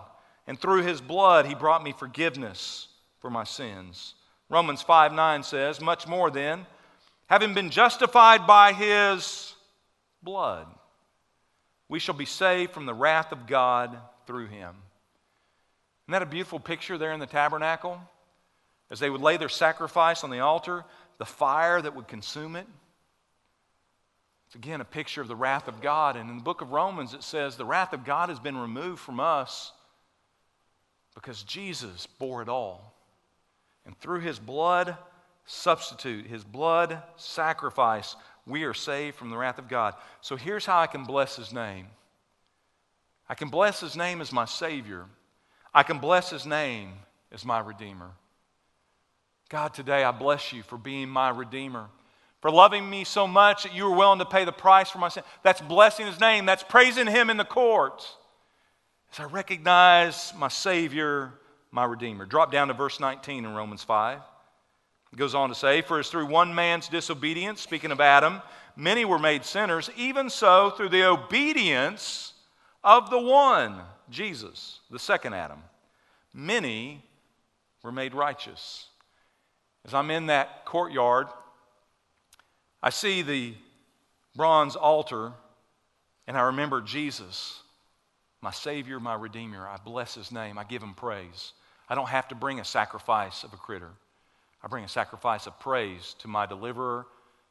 And 0.48 0.60
through 0.60 0.84
his 0.84 1.02
blood, 1.02 1.46
he 1.46 1.56
brought 1.56 1.84
me 1.84 1.94
forgiveness 1.94 2.88
for 3.20 3.30
my 3.30 3.44
sins. 3.44 4.16
Romans 4.50 4.82
5 4.82 5.14
9 5.14 5.44
says, 5.44 5.80
Much 5.80 6.08
more 6.08 6.30
then, 6.30 6.66
having 7.28 7.54
been 7.54 7.70
justified 7.70 8.46
by 8.46 8.74
his 8.74 9.54
blood, 10.22 10.68
we 11.88 12.00
shall 12.00 12.16
be 12.16 12.26
saved 12.26 12.74
from 12.74 12.86
the 12.86 12.94
wrath 12.94 13.32
of 13.32 13.48
God 13.48 13.98
through 14.26 14.48
him. 14.48 14.76
Isn't 16.06 16.14
that 16.14 16.24
a 16.24 16.26
beautiful 16.26 16.60
picture 16.60 16.98
there 16.98 17.14
in 17.14 17.20
the 17.20 17.26
tabernacle? 17.28 18.02
As 18.92 19.00
they 19.00 19.10
would 19.10 19.22
lay 19.22 19.38
their 19.38 19.50
sacrifice 19.50 20.24
on 20.24 20.30
the 20.30 20.42
altar, 20.42 20.84
the 21.18 21.26
fire 21.26 21.82
that 21.82 21.96
would 21.96 22.08
consume 22.08 22.56
it. 22.56 22.68
It's 24.48 24.56
again 24.56 24.82
a 24.82 24.86
picture 24.86 25.22
of 25.22 25.30
the 25.30 25.36
wrath 25.36 25.70
of 25.70 25.82
God. 25.82 26.18
And 26.18 26.30
in 26.30 26.38
the 26.38 26.44
book 26.44 26.62
of 26.62 26.74
Romans, 26.74 27.14
it 27.14 27.24
says 27.24 27.56
the 27.56 27.66
wrath 27.66 27.94
of 27.94 28.04
God 28.04 28.28
has 28.28 28.40
been 28.40 28.58
removed 28.58 29.00
from 29.00 29.22
us 29.22 29.72
because 31.16 31.42
Jesus 31.44 32.06
bore 32.06 32.42
it 32.42 32.50
all. 32.50 32.94
And 33.86 33.98
through 33.98 34.20
his 34.20 34.40
blood 34.40 34.98
substitute, 35.46 36.28
his 36.28 36.44
blood 36.44 37.02
sacrifice, 37.16 38.16
we 38.46 38.64
are 38.64 38.74
saved 38.74 39.16
from 39.16 39.30
the 39.30 39.38
wrath 39.38 39.58
of 39.58 39.70
God. 39.70 39.96
So 40.20 40.36
here's 40.36 40.66
how 40.66 40.80
I 40.80 40.88
can 40.88 41.06
bless 41.06 41.38
his 41.38 41.54
name 41.54 41.88
I 43.30 43.36
can 43.36 43.48
bless 43.48 43.80
his 43.80 43.96
name 43.96 44.20
as 44.20 44.34
my 44.34 44.44
Savior, 44.44 45.06
I 45.74 45.84
can 45.84 46.00
bless 46.00 46.30
his 46.30 46.46
name 46.46 46.92
as 47.32 47.46
my 47.46 47.60
Redeemer. 47.60 48.12
God, 49.52 49.74
today 49.74 50.06
I 50.06 50.12
bless 50.12 50.54
you 50.54 50.64
for 50.64 50.78
being 50.78 51.10
my 51.10 51.30
Redeemer, 51.30 51.88
for 52.40 52.50
loving 52.50 52.90
me 52.90 53.04
so 53.04 53.28
much 53.28 53.64
that 53.64 53.76
you 53.76 53.84
were 53.84 53.98
willing 53.98 54.20
to 54.20 54.26
pay 54.26 54.46
the 54.46 54.54
price 54.54 54.90
for 54.90 55.00
my 55.00 55.10
sin. 55.10 55.24
That's 55.44 55.60
blessing 55.60 56.08
His 56.08 56.22
name, 56.22 56.46
that's 56.46 56.64
praising 56.64 57.06
Him 57.06 57.30
in 57.30 57.36
the 57.36 57.44
courts. 57.44 58.16
as 59.12 59.20
I 59.20 59.26
recognize 59.26 60.32
my 60.38 60.48
Savior, 60.48 61.34
my 61.70 61.84
Redeemer. 61.84 62.26
Drop 62.26 62.50
down 62.50 62.70
to 62.70 62.74
verse 62.74 63.02
19 63.02 63.44
in 63.44 63.54
Romans 63.54 63.84
5. 63.84 64.20
It 65.12 65.18
goes 65.18 65.36
on 65.36 65.50
to 65.50 65.56
say, 65.56 65.82
For 65.82 66.00
as 66.00 66.08
through 66.08 66.28
one 66.28 66.56
man's 66.56 66.88
disobedience, 66.88 67.60
speaking 67.60 67.92
of 67.92 68.00
Adam, 68.00 68.42
many 68.78 69.04
were 69.04 69.20
made 69.20 69.44
sinners, 69.44 69.90
even 69.98 70.30
so 70.30 70.70
through 70.70 70.90
the 70.90 71.04
obedience 71.04 72.32
of 72.86 73.10
the 73.10 73.20
one, 73.20 73.82
Jesus, 74.10 74.80
the 74.90 74.98
second 74.98 75.34
Adam, 75.34 75.62
many 76.34 77.04
were 77.84 77.92
made 77.92 78.14
righteous. 78.14 78.88
As 79.86 79.94
I'm 79.94 80.12
in 80.12 80.28
that 80.28 80.66
courtyard, 80.66 81.28
I 82.84 82.90
see 82.90 83.22
the 83.22 83.54
bronze 84.36 84.76
altar, 84.76 85.34
and 86.28 86.38
I 86.38 86.42
remember 86.42 86.82
Jesus, 86.82 87.62
my 88.42 88.52
Savior, 88.52 89.00
my 89.00 89.16
Redeemer. 89.16 89.68
I 89.68 89.78
bless 89.84 90.16
His 90.16 90.32
name, 90.32 90.58
I 90.58 90.64
give 90.64 90.84
Him 90.84 90.94
praise. 90.94 91.54
I 91.90 91.96
don't 91.96 92.10
have 92.10 92.28
to 92.30 92.36
bring 92.36 92.60
a 92.60 92.66
sacrifice 92.66 93.44
of 93.44 93.54
a 93.54 93.58
critter. 93.58 93.92
I 94.64 94.68
bring 94.68 94.84
a 94.84 94.90
sacrifice 94.90 95.48
of 95.48 95.60
praise 95.60 96.16
to 96.20 96.28
my 96.28 96.46
deliverer, 96.46 97.08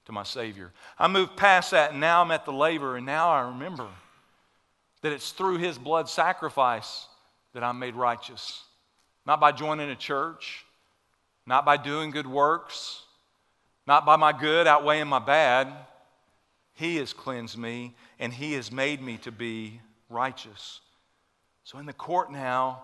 to 0.06 0.12
my 0.12 0.22
Savior. 0.22 0.72
I 0.98 1.08
move 1.08 1.36
past 1.36 1.72
that, 1.72 1.92
and 1.92 2.00
now 2.00 2.22
I'm 2.22 2.30
at 2.30 2.44
the 2.44 2.52
laver, 2.52 2.96
and 2.96 3.04
now 3.04 3.30
I 3.30 3.48
remember 3.48 3.88
that 5.02 5.12
it's 5.12 5.32
through 5.32 5.58
His 5.58 5.78
blood 5.78 6.08
sacrifice 6.08 7.06
that 7.52 7.64
I'm 7.64 7.78
made 7.78 7.96
righteous. 7.96 8.62
Not 9.26 9.40
by 9.40 9.52
joining 9.52 9.90
a 9.90 9.96
church, 9.96 10.64
not 11.50 11.64
by 11.64 11.76
doing 11.76 12.12
good 12.12 12.28
works, 12.28 13.02
not 13.84 14.06
by 14.06 14.14
my 14.14 14.32
good 14.32 14.68
outweighing 14.68 15.08
my 15.08 15.18
bad. 15.18 15.66
He 16.74 16.98
has 16.98 17.12
cleansed 17.12 17.58
me, 17.58 17.96
and 18.20 18.32
He 18.32 18.52
has 18.52 18.70
made 18.70 19.02
me 19.02 19.16
to 19.18 19.32
be 19.32 19.80
righteous. 20.08 20.80
So 21.64 21.78
in 21.78 21.86
the 21.86 21.92
court 21.92 22.30
now, 22.30 22.82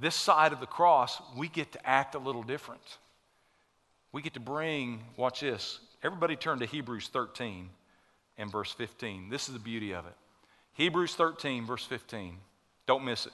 this 0.00 0.16
side 0.16 0.52
of 0.52 0.58
the 0.58 0.66
cross, 0.66 1.22
we 1.36 1.46
get 1.46 1.70
to 1.70 1.86
act 1.88 2.16
a 2.16 2.18
little 2.18 2.42
different. 2.42 2.82
We 4.10 4.20
get 4.20 4.34
to 4.34 4.40
bring, 4.40 5.04
watch 5.16 5.38
this. 5.38 5.78
Everybody 6.02 6.34
turn 6.34 6.58
to 6.58 6.66
Hebrews 6.66 7.06
13 7.12 7.70
and 8.36 8.50
verse 8.50 8.72
15. 8.72 9.30
This 9.30 9.46
is 9.46 9.54
the 9.54 9.60
beauty 9.60 9.92
of 9.92 10.06
it. 10.06 10.14
Hebrews 10.72 11.14
13, 11.14 11.66
verse 11.66 11.84
15. 11.84 12.36
Don't 12.88 13.04
miss 13.04 13.26
it. 13.26 13.32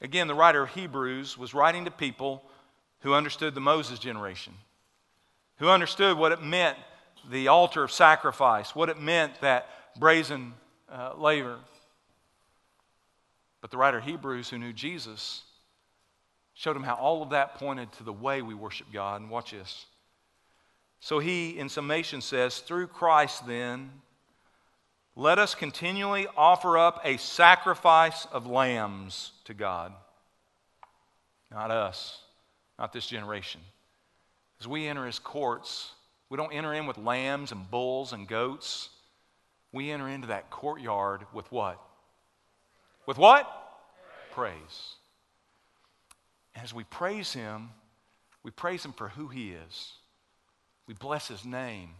Again, 0.00 0.28
the 0.28 0.34
writer 0.34 0.62
of 0.62 0.70
Hebrews 0.70 1.36
was 1.36 1.54
writing 1.54 1.84
to 1.84 1.90
people 1.90 2.42
who 3.00 3.14
understood 3.14 3.54
the 3.54 3.60
Moses 3.60 3.98
generation, 3.98 4.54
who 5.56 5.68
understood 5.68 6.16
what 6.16 6.32
it 6.32 6.42
meant 6.42 6.76
the 7.30 7.48
altar 7.48 7.82
of 7.82 7.90
sacrifice, 7.90 8.74
what 8.74 8.88
it 8.88 9.00
meant 9.00 9.40
that 9.40 9.68
brazen 9.98 10.54
uh, 10.90 11.12
laver. 11.16 11.58
But 13.60 13.70
the 13.70 13.76
writer 13.76 13.98
of 13.98 14.04
Hebrews, 14.04 14.48
who 14.48 14.58
knew 14.58 14.72
Jesus, 14.72 15.42
showed 16.54 16.76
him 16.76 16.84
how 16.84 16.94
all 16.94 17.22
of 17.22 17.30
that 17.30 17.56
pointed 17.56 17.90
to 17.92 18.04
the 18.04 18.12
way 18.12 18.40
we 18.40 18.54
worship 18.54 18.86
God. 18.92 19.20
And 19.20 19.30
watch 19.30 19.50
this. 19.50 19.86
So 21.00 21.18
he, 21.18 21.58
in 21.58 21.68
summation, 21.68 22.20
says, 22.20 22.58
Through 22.58 22.88
Christ, 22.88 23.46
then, 23.46 23.90
let 25.18 25.40
us 25.40 25.56
continually 25.56 26.28
offer 26.36 26.78
up 26.78 27.00
a 27.02 27.16
sacrifice 27.16 28.24
of 28.26 28.46
lambs 28.46 29.32
to 29.46 29.52
God. 29.52 29.92
Not 31.50 31.72
us, 31.72 32.20
not 32.78 32.92
this 32.92 33.08
generation. 33.08 33.60
As 34.60 34.68
we 34.68 34.86
enter 34.86 35.04
his 35.04 35.18
courts, 35.18 35.90
we 36.30 36.36
don't 36.36 36.52
enter 36.52 36.72
in 36.72 36.86
with 36.86 36.98
lambs 36.98 37.50
and 37.50 37.68
bulls 37.68 38.12
and 38.12 38.28
goats. 38.28 38.90
We 39.72 39.90
enter 39.90 40.08
into 40.08 40.28
that 40.28 40.50
courtyard 40.50 41.22
with 41.32 41.50
what? 41.50 41.82
With 43.04 43.18
what? 43.18 43.50
Praise. 44.30 44.94
And 46.54 46.62
As 46.62 46.72
we 46.72 46.84
praise 46.84 47.32
Him, 47.32 47.70
we 48.44 48.52
praise 48.52 48.84
Him 48.84 48.92
for 48.92 49.08
who 49.08 49.26
He 49.26 49.50
is. 49.50 49.94
We 50.86 50.94
bless 50.94 51.26
His 51.26 51.44
name. 51.44 51.90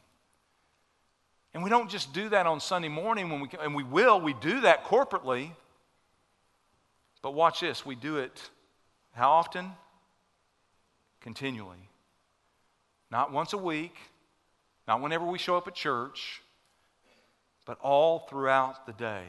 And 1.59 1.64
we 1.64 1.71
don't 1.71 1.90
just 1.90 2.12
do 2.12 2.29
that 2.29 2.47
on 2.47 2.61
Sunday 2.61 2.87
morning 2.87 3.31
when 3.31 3.40
we 3.40 3.49
and 3.61 3.75
we 3.75 3.83
will, 3.83 4.21
we 4.21 4.33
do 4.33 4.61
that 4.61 4.85
corporately. 4.85 5.51
But 7.21 7.35
watch 7.35 7.59
this, 7.59 7.85
we 7.85 7.97
do 7.97 8.18
it 8.18 8.51
how 9.12 9.33
often? 9.33 9.73
Continually. 11.21 11.88
Not 13.11 13.33
once 13.33 13.55
a 13.55 13.59
week, 13.59 13.97
not 14.87 15.01
whenever 15.01 15.27
we 15.27 15.37
show 15.37 15.57
up 15.57 15.66
at 15.66 15.75
church, 15.75 16.42
but 17.66 17.77
all 17.81 18.21
throughout 18.31 18.87
the 18.87 18.92
day. 18.92 19.25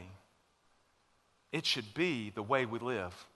It 1.50 1.66
should 1.66 1.94
be 1.94 2.30
the 2.32 2.44
way 2.44 2.64
we 2.64 2.78
live. 2.78 3.26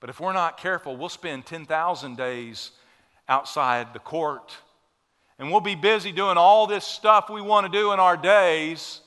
But 0.00 0.10
if 0.10 0.20
we're 0.20 0.34
not 0.34 0.58
careful, 0.58 0.98
we'll 0.98 1.08
spend 1.08 1.46
10,000 1.46 2.18
days 2.18 2.72
outside 3.26 3.94
the 3.94 4.00
court. 4.00 4.54
And 5.42 5.50
we'll 5.50 5.60
be 5.60 5.74
busy 5.74 6.12
doing 6.12 6.36
all 6.36 6.68
this 6.68 6.84
stuff 6.84 7.28
we 7.28 7.40
want 7.40 7.66
to 7.66 7.72
do 7.76 7.90
in 7.90 7.98
our 7.98 8.16
days 8.16 9.00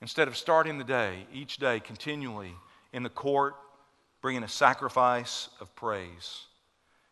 instead 0.00 0.28
of 0.28 0.36
starting 0.36 0.78
the 0.78 0.84
day, 0.84 1.26
each 1.34 1.56
day, 1.56 1.80
continually 1.80 2.54
in 2.92 3.02
the 3.02 3.08
court, 3.08 3.56
bringing 4.22 4.44
a 4.44 4.48
sacrifice 4.48 5.48
of 5.60 5.74
praise. 5.74 6.44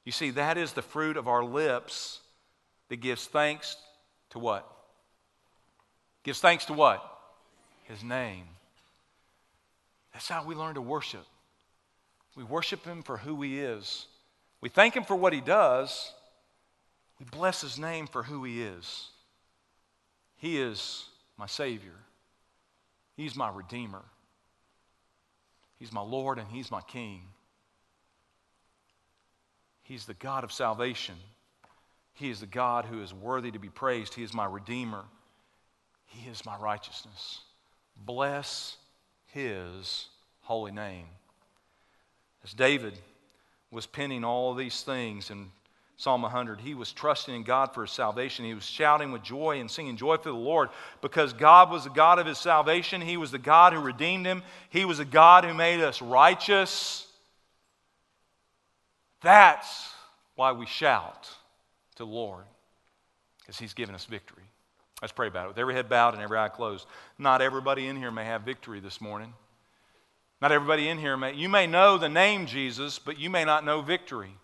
You 0.05 0.13
see, 0.13 0.31
that 0.31 0.57
is 0.57 0.73
the 0.73 0.83
fruit 0.83 1.17
of 1.17 1.27
our 1.27 1.43
lips 1.43 2.21
that 2.91 2.99
gives 2.99 3.27
thanks 3.27 3.77
to 4.31 4.39
what? 4.39 4.65
Gives 6.23 6.39
thanks 6.39 6.65
to 6.67 6.75
what? 6.75 7.05
His 7.83 8.05
name. 8.05 8.45
That's 10.13 10.29
how 10.29 10.45
we 10.45 10.55
learn 10.55 10.77
to 10.77 10.81
worship. 10.81 11.27
We 12.37 12.45
worship 12.45 12.85
Him 12.85 13.03
for 13.03 13.17
who 13.17 13.43
He 13.43 13.59
is. 13.59 14.07
We 14.61 14.69
thank 14.69 14.95
Him 14.95 15.03
for 15.03 15.17
what 15.17 15.33
He 15.33 15.41
does. 15.41 16.13
We 17.19 17.27
bless 17.31 17.61
His 17.61 17.79
name 17.79 18.07
for 18.07 18.23
who 18.23 18.45
He 18.45 18.63
is. 18.63 19.09
He 20.37 20.61
is 20.61 21.07
my 21.37 21.47
Savior, 21.47 21.95
He's 23.17 23.37
my 23.37 23.51
Redeemer, 23.51 24.05
He's 25.79 25.93
my 25.93 26.01
Lord, 26.03 26.39
and 26.39 26.49
He's 26.49 26.71
my 26.71 26.81
King. 26.83 27.23
He's 29.83 30.05
the 30.05 30.15
God 30.15 30.45
of 30.45 30.53
salvation. 30.53 31.15
He 32.13 32.29
is 32.29 32.41
the 32.41 32.47
God 32.47 32.85
who 32.85 33.01
is 33.01 33.15
worthy 33.15 33.51
to 33.51 33.59
be 33.59 33.71
praised. 33.71 34.13
He 34.13 34.23
is 34.23 34.35
my 34.35 34.45
Redeemer. 34.45 35.05
He 36.05 36.29
is 36.29 36.45
my 36.45 36.59
righteousness. 36.59 37.41
Bless 37.97 38.77
his 39.27 40.09
holy 40.41 40.73
name. 40.73 41.07
As 42.45 42.53
David 42.53 42.99
was 43.71 43.87
penning 43.87 44.25
all 44.25 44.55
these 44.55 44.83
things 44.83 45.31
in 45.31 45.51
Psalm 45.99 46.23
100, 46.23 46.61
he 46.61 46.75
was 46.75 46.93
trusting 46.93 47.35
in 47.35 47.43
God 47.43 47.75
for 47.75 47.83
his 47.83 47.91
salvation. 47.91 48.45
He 48.45 48.55
was 48.55 48.65
shouting 48.65 49.11
with 49.11 49.25
joy 49.25 49.59
and 49.59 49.69
singing 49.69 49.97
joy 49.97 50.17
for 50.17 50.31
the 50.31 50.37
Lord 50.37 50.69
because 51.03 51.33
God 51.33 51.73
was 51.73 51.85
the 51.85 51.91
God 51.91 52.21
of 52.21 52.27
his 52.27 52.39
salvation. 52.39 53.01
He 53.01 53.17
was 53.17 53.33
the 53.33 53.39
God 53.39 53.73
who 53.73 53.81
redeemed 53.81 54.25
him, 54.25 54.45
He 54.71 54.85
was 54.85 54.99
the 54.99 55.05
God 55.05 55.45
who 55.45 55.55
made 55.55 55.81
us 55.81 56.01
righteous. 56.01 57.05
That's 59.23 59.91
why 60.37 60.53
we 60.53 60.67
shout 60.67 61.25
to 61.97 62.05
the 62.05 62.07
Lord 62.07 62.45
because 63.41 63.59
He's 63.59 63.75
given 63.75 63.97
us 63.97 64.05
victory. 64.05 64.45
Let's 65.03 65.11
pray 65.11 65.27
about 65.27 65.47
it. 65.47 65.49
With 65.49 65.59
every 65.59 65.75
head 65.75 65.89
bowed 65.89 66.15
and 66.15 66.23
every 66.23 66.39
eye 66.39 66.49
closed. 66.49 66.87
Not 67.19 67.43
everybody 67.43 67.89
in 67.89 67.97
here 67.97 68.13
may 68.13 68.25
have 68.25 68.43
victory 68.43 68.79
this 68.79 69.01
morning. 69.01 69.33
Not 70.41 70.53
everybody 70.53 70.89
in 70.89 70.99
here 70.99 71.17
may, 71.17 71.35
you 71.35 71.49
may 71.49 71.67
know 71.67 71.99
the 71.99 72.09
name 72.09 72.47
Jesus, 72.47 73.01
but 73.01 73.19
you 73.19 73.31
may 73.31 73.45
not 73.45 73.65
know 73.65 73.81
victory. 73.83 74.37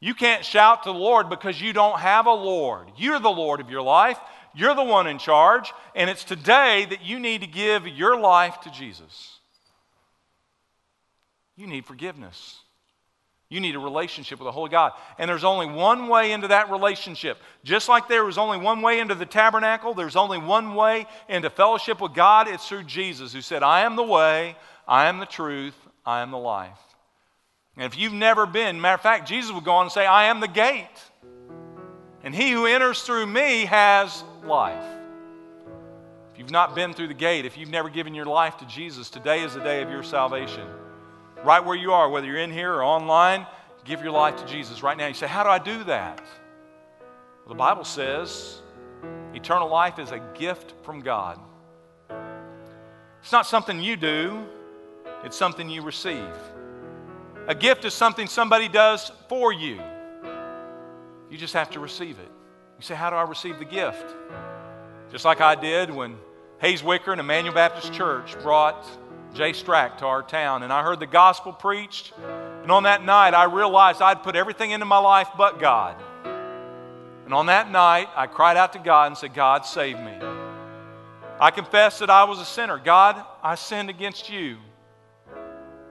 You 0.00 0.14
can't 0.14 0.44
shout 0.44 0.84
to 0.84 0.92
the 0.92 0.98
Lord 0.98 1.28
because 1.28 1.60
you 1.60 1.72
don't 1.72 1.98
have 1.98 2.26
a 2.26 2.32
Lord. 2.32 2.88
You're 2.96 3.18
the 3.18 3.28
Lord 3.28 3.60
of 3.60 3.70
your 3.70 3.82
life, 3.82 4.18
you're 4.54 4.74
the 4.74 4.84
one 4.84 5.06
in 5.06 5.18
charge, 5.18 5.72
and 5.94 6.08
it's 6.08 6.24
today 6.24 6.86
that 6.90 7.04
you 7.04 7.18
need 7.18 7.40
to 7.40 7.46
give 7.46 7.86
your 7.86 8.18
life 8.18 8.60
to 8.62 8.70
Jesus. 8.70 9.38
You 11.56 11.66
need 11.66 11.84
forgiveness. 11.84 12.60
You 13.48 13.60
need 13.60 13.74
a 13.74 13.80
relationship 13.80 14.38
with 14.38 14.46
the 14.46 14.52
Holy 14.52 14.70
God. 14.70 14.92
And 15.18 15.28
there's 15.28 15.42
only 15.42 15.66
one 15.66 16.08
way 16.08 16.32
into 16.32 16.48
that 16.48 16.70
relationship. 16.70 17.38
Just 17.64 17.88
like 17.88 18.06
there 18.06 18.24
was 18.24 18.36
only 18.36 18.58
one 18.58 18.82
way 18.82 19.00
into 19.00 19.14
the 19.14 19.26
tabernacle, 19.26 19.94
there's 19.94 20.16
only 20.16 20.38
one 20.38 20.74
way 20.74 21.06
into 21.28 21.48
fellowship 21.48 22.00
with 22.00 22.14
God. 22.14 22.46
It's 22.46 22.68
through 22.68 22.84
Jesus, 22.84 23.32
who 23.32 23.40
said, 23.40 23.62
I 23.62 23.80
am 23.80 23.96
the 23.96 24.02
way, 24.02 24.56
I 24.86 25.06
am 25.06 25.18
the 25.18 25.26
truth, 25.26 25.74
I 26.04 26.20
am 26.20 26.30
the 26.30 26.38
life. 26.38 26.78
And 27.78 27.90
if 27.90 27.98
you've 27.98 28.12
never 28.12 28.44
been, 28.44 28.80
matter 28.80 28.96
of 28.96 29.00
fact, 29.00 29.28
Jesus 29.28 29.52
would 29.52 29.64
go 29.64 29.72
on 29.72 29.86
and 29.86 29.92
say, 29.92 30.04
I 30.04 30.24
am 30.24 30.40
the 30.40 30.48
gate. 30.48 30.86
And 32.22 32.34
he 32.34 32.50
who 32.50 32.66
enters 32.66 33.02
through 33.02 33.26
me 33.26 33.64
has 33.66 34.24
life. 34.44 34.84
If 36.32 36.40
you've 36.40 36.50
not 36.50 36.74
been 36.74 36.92
through 36.92 37.08
the 37.08 37.14
gate, 37.14 37.44
if 37.44 37.56
you've 37.56 37.70
never 37.70 37.88
given 37.88 38.14
your 38.14 38.26
life 38.26 38.58
to 38.58 38.66
Jesus, 38.66 39.08
today 39.08 39.42
is 39.42 39.54
the 39.54 39.60
day 39.60 39.80
of 39.80 39.90
your 39.90 40.02
salvation 40.02 40.66
right 41.44 41.64
where 41.64 41.76
you 41.76 41.92
are, 41.92 42.08
whether 42.08 42.26
you're 42.26 42.38
in 42.38 42.52
here 42.52 42.74
or 42.74 42.82
online, 42.82 43.46
give 43.84 44.02
your 44.02 44.10
life 44.10 44.36
to 44.36 44.46
Jesus 44.46 44.82
right 44.82 44.96
now. 44.96 45.06
You 45.06 45.14
say, 45.14 45.26
How 45.26 45.42
do 45.42 45.48
I 45.48 45.58
do 45.58 45.84
that? 45.84 46.20
Well, 46.20 47.48
the 47.48 47.54
Bible 47.54 47.84
says 47.84 48.60
eternal 49.34 49.68
life 49.68 49.98
is 49.98 50.10
a 50.10 50.20
gift 50.34 50.74
from 50.82 51.00
God. 51.00 51.38
It's 53.22 53.32
not 53.32 53.46
something 53.46 53.80
you 53.82 53.96
do, 53.96 54.44
it's 55.24 55.36
something 55.36 55.68
you 55.68 55.82
receive. 55.82 56.34
A 57.48 57.54
gift 57.54 57.86
is 57.86 57.94
something 57.94 58.26
somebody 58.26 58.68
does 58.68 59.10
for 59.30 59.54
you. 59.54 59.80
You 61.30 61.38
just 61.38 61.54
have 61.54 61.70
to 61.70 61.80
receive 61.80 62.18
it. 62.18 62.28
You 62.78 62.82
say, 62.82 62.94
How 62.94 63.08
do 63.08 63.16
I 63.16 63.22
receive 63.22 63.58
the 63.58 63.64
gift? 63.64 64.04
Just 65.10 65.24
like 65.24 65.40
I 65.40 65.54
did 65.54 65.90
when 65.90 66.18
Hayes 66.58 66.82
Wicker 66.82 67.10
and 67.10 67.20
Emmanuel 67.20 67.54
Baptist 67.54 67.94
Church 67.94 68.38
brought 68.42 68.86
Jay 69.32 69.52
Strack 69.52 69.96
to 69.98 70.04
our 70.04 70.22
town, 70.22 70.62
and 70.62 70.70
I 70.70 70.82
heard 70.82 71.00
the 71.00 71.06
gospel 71.06 71.54
preached. 71.54 72.12
And 72.62 72.70
on 72.70 72.82
that 72.82 73.02
night, 73.02 73.32
I 73.32 73.44
realized 73.44 74.02
I'd 74.02 74.22
put 74.22 74.36
everything 74.36 74.72
into 74.72 74.84
my 74.84 74.98
life 74.98 75.28
but 75.38 75.58
God. 75.58 75.96
And 77.24 77.32
on 77.32 77.46
that 77.46 77.70
night, 77.70 78.08
I 78.14 78.26
cried 78.26 78.58
out 78.58 78.74
to 78.74 78.78
God 78.78 79.06
and 79.06 79.16
said, 79.16 79.32
God, 79.32 79.64
save 79.64 79.98
me. 79.98 80.18
I 81.40 81.50
confessed 81.50 82.00
that 82.00 82.10
I 82.10 82.24
was 82.24 82.40
a 82.40 82.44
sinner. 82.44 82.78
God, 82.78 83.24
I 83.42 83.54
sinned 83.54 83.88
against 83.88 84.30
you. 84.30 84.58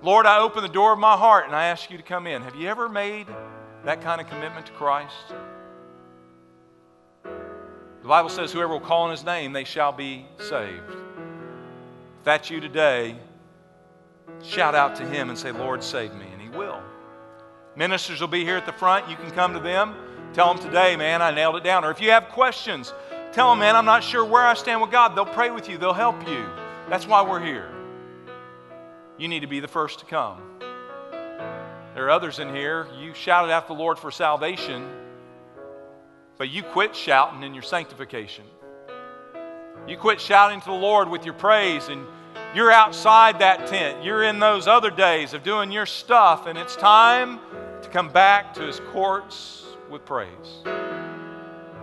Lord, 0.02 0.28
I 0.28 0.40
open 0.40 0.62
the 0.62 0.70
door 0.70 0.94
of 0.94 1.00
my 1.00 1.18
heart 1.18 1.46
and 1.48 1.56
I 1.56 1.66
ask 1.66 1.90
you 1.90 1.98
to 1.98 2.04
come 2.04 2.28
in. 2.28 2.44
Have 2.44 2.56
you 2.56 2.68
ever 2.68 2.88
made 2.88 3.26
that 3.84 4.02
kind 4.02 4.22
of 4.22 4.30
commitment 4.30 4.68
to 4.68 4.72
Christ? 4.74 5.34
The 7.24 8.08
Bible 8.08 8.30
says, 8.30 8.52
Whoever 8.52 8.74
will 8.74 8.80
call 8.80 9.04
on 9.04 9.12
his 9.12 9.26
name, 9.26 9.54
they 9.54 9.64
shall 9.64 9.92
be 9.92 10.26
saved. 10.38 10.92
If 10.92 12.24
that's 12.24 12.50
you 12.50 12.60
today, 12.60 13.16
shout 14.44 14.76
out 14.76 14.96
to 14.98 15.06
him 15.06 15.30
and 15.30 15.38
say, 15.38 15.52
Lord, 15.52 15.84
save 15.84 16.14
me. 16.14 16.28
And 16.32 16.42
he 16.42 16.50
will. 16.50 16.80
Ministers 17.76 18.22
will 18.22 18.28
be 18.28 18.44
here 18.44 18.58
at 18.58 18.68
the 18.68 18.72
front. 18.72 19.10
You 19.10 19.16
can 19.16 19.32
come 19.32 19.54
to 19.54 19.60
them. 19.60 19.96
Tell 20.34 20.54
them 20.54 20.64
today, 20.64 20.96
man, 20.96 21.24
I 21.24 21.32
nailed 21.32 21.56
it 21.56 21.64
down. 21.64 21.84
Or 21.84 21.90
if 21.90 22.00
you 22.00 22.12
have 22.12 22.30
questions, 22.30 22.94
tell 23.32 23.50
them, 23.50 23.60
man, 23.60 23.76
I'm 23.76 23.86
not 23.86 24.04
sure 24.04 24.24
where 24.24 24.46
I 24.46 24.54
stand 24.54 24.80
with 24.80 24.92
God. 24.92 25.16
They'll 25.16 25.26
pray 25.26 25.50
with 25.50 25.68
you, 25.68 25.80
they'll 25.80 25.94
help 25.94 26.28
you. 26.28 26.46
That's 26.90 27.08
why 27.08 27.24
we're 27.24 27.44
here. 27.44 27.72
You 29.18 29.28
need 29.28 29.40
to 29.40 29.48
be 29.48 29.60
the 29.60 29.68
first 29.68 30.00
to 30.00 30.06
come. 30.06 30.38
There 31.96 32.06
are 32.06 32.12
others 32.12 32.38
in 32.38 32.54
here, 32.54 32.88
you 33.00 33.16
shouted 33.16 33.52
out 33.52 33.68
the 33.68 33.74
Lord 33.74 33.98
for 33.98 34.12
salvation, 34.12 34.88
but 36.38 36.50
you 36.50 36.62
quit 36.62 36.96
shouting 36.96 37.42
in 37.42 37.56
your 37.56 37.64
sanctification. 37.64 38.46
You 39.88 39.98
quit 39.98 40.22
shouting 40.22 40.60
to 40.60 40.68
the 40.68 40.74
Lord 40.74 41.10
with 41.10 41.26
your 41.26 41.34
praise, 41.34 41.88
and 41.88 42.06
you're 42.54 42.72
outside 42.72 43.40
that 43.40 43.66
tent. 43.66 44.04
You're 44.04 44.22
in 44.24 44.38
those 44.38 44.68
other 44.68 44.92
days 44.92 45.34
of 45.34 45.44
doing 45.44 45.72
your 45.72 45.88
stuff, 45.88 46.46
and 46.46 46.56
it's 46.56 46.76
time 46.76 47.40
to 47.82 47.90
come 47.90 48.10
back 48.10 48.54
to 48.56 48.62
His 48.62 48.80
courts 48.92 49.66
with 49.90 50.06
praise. 50.06 50.62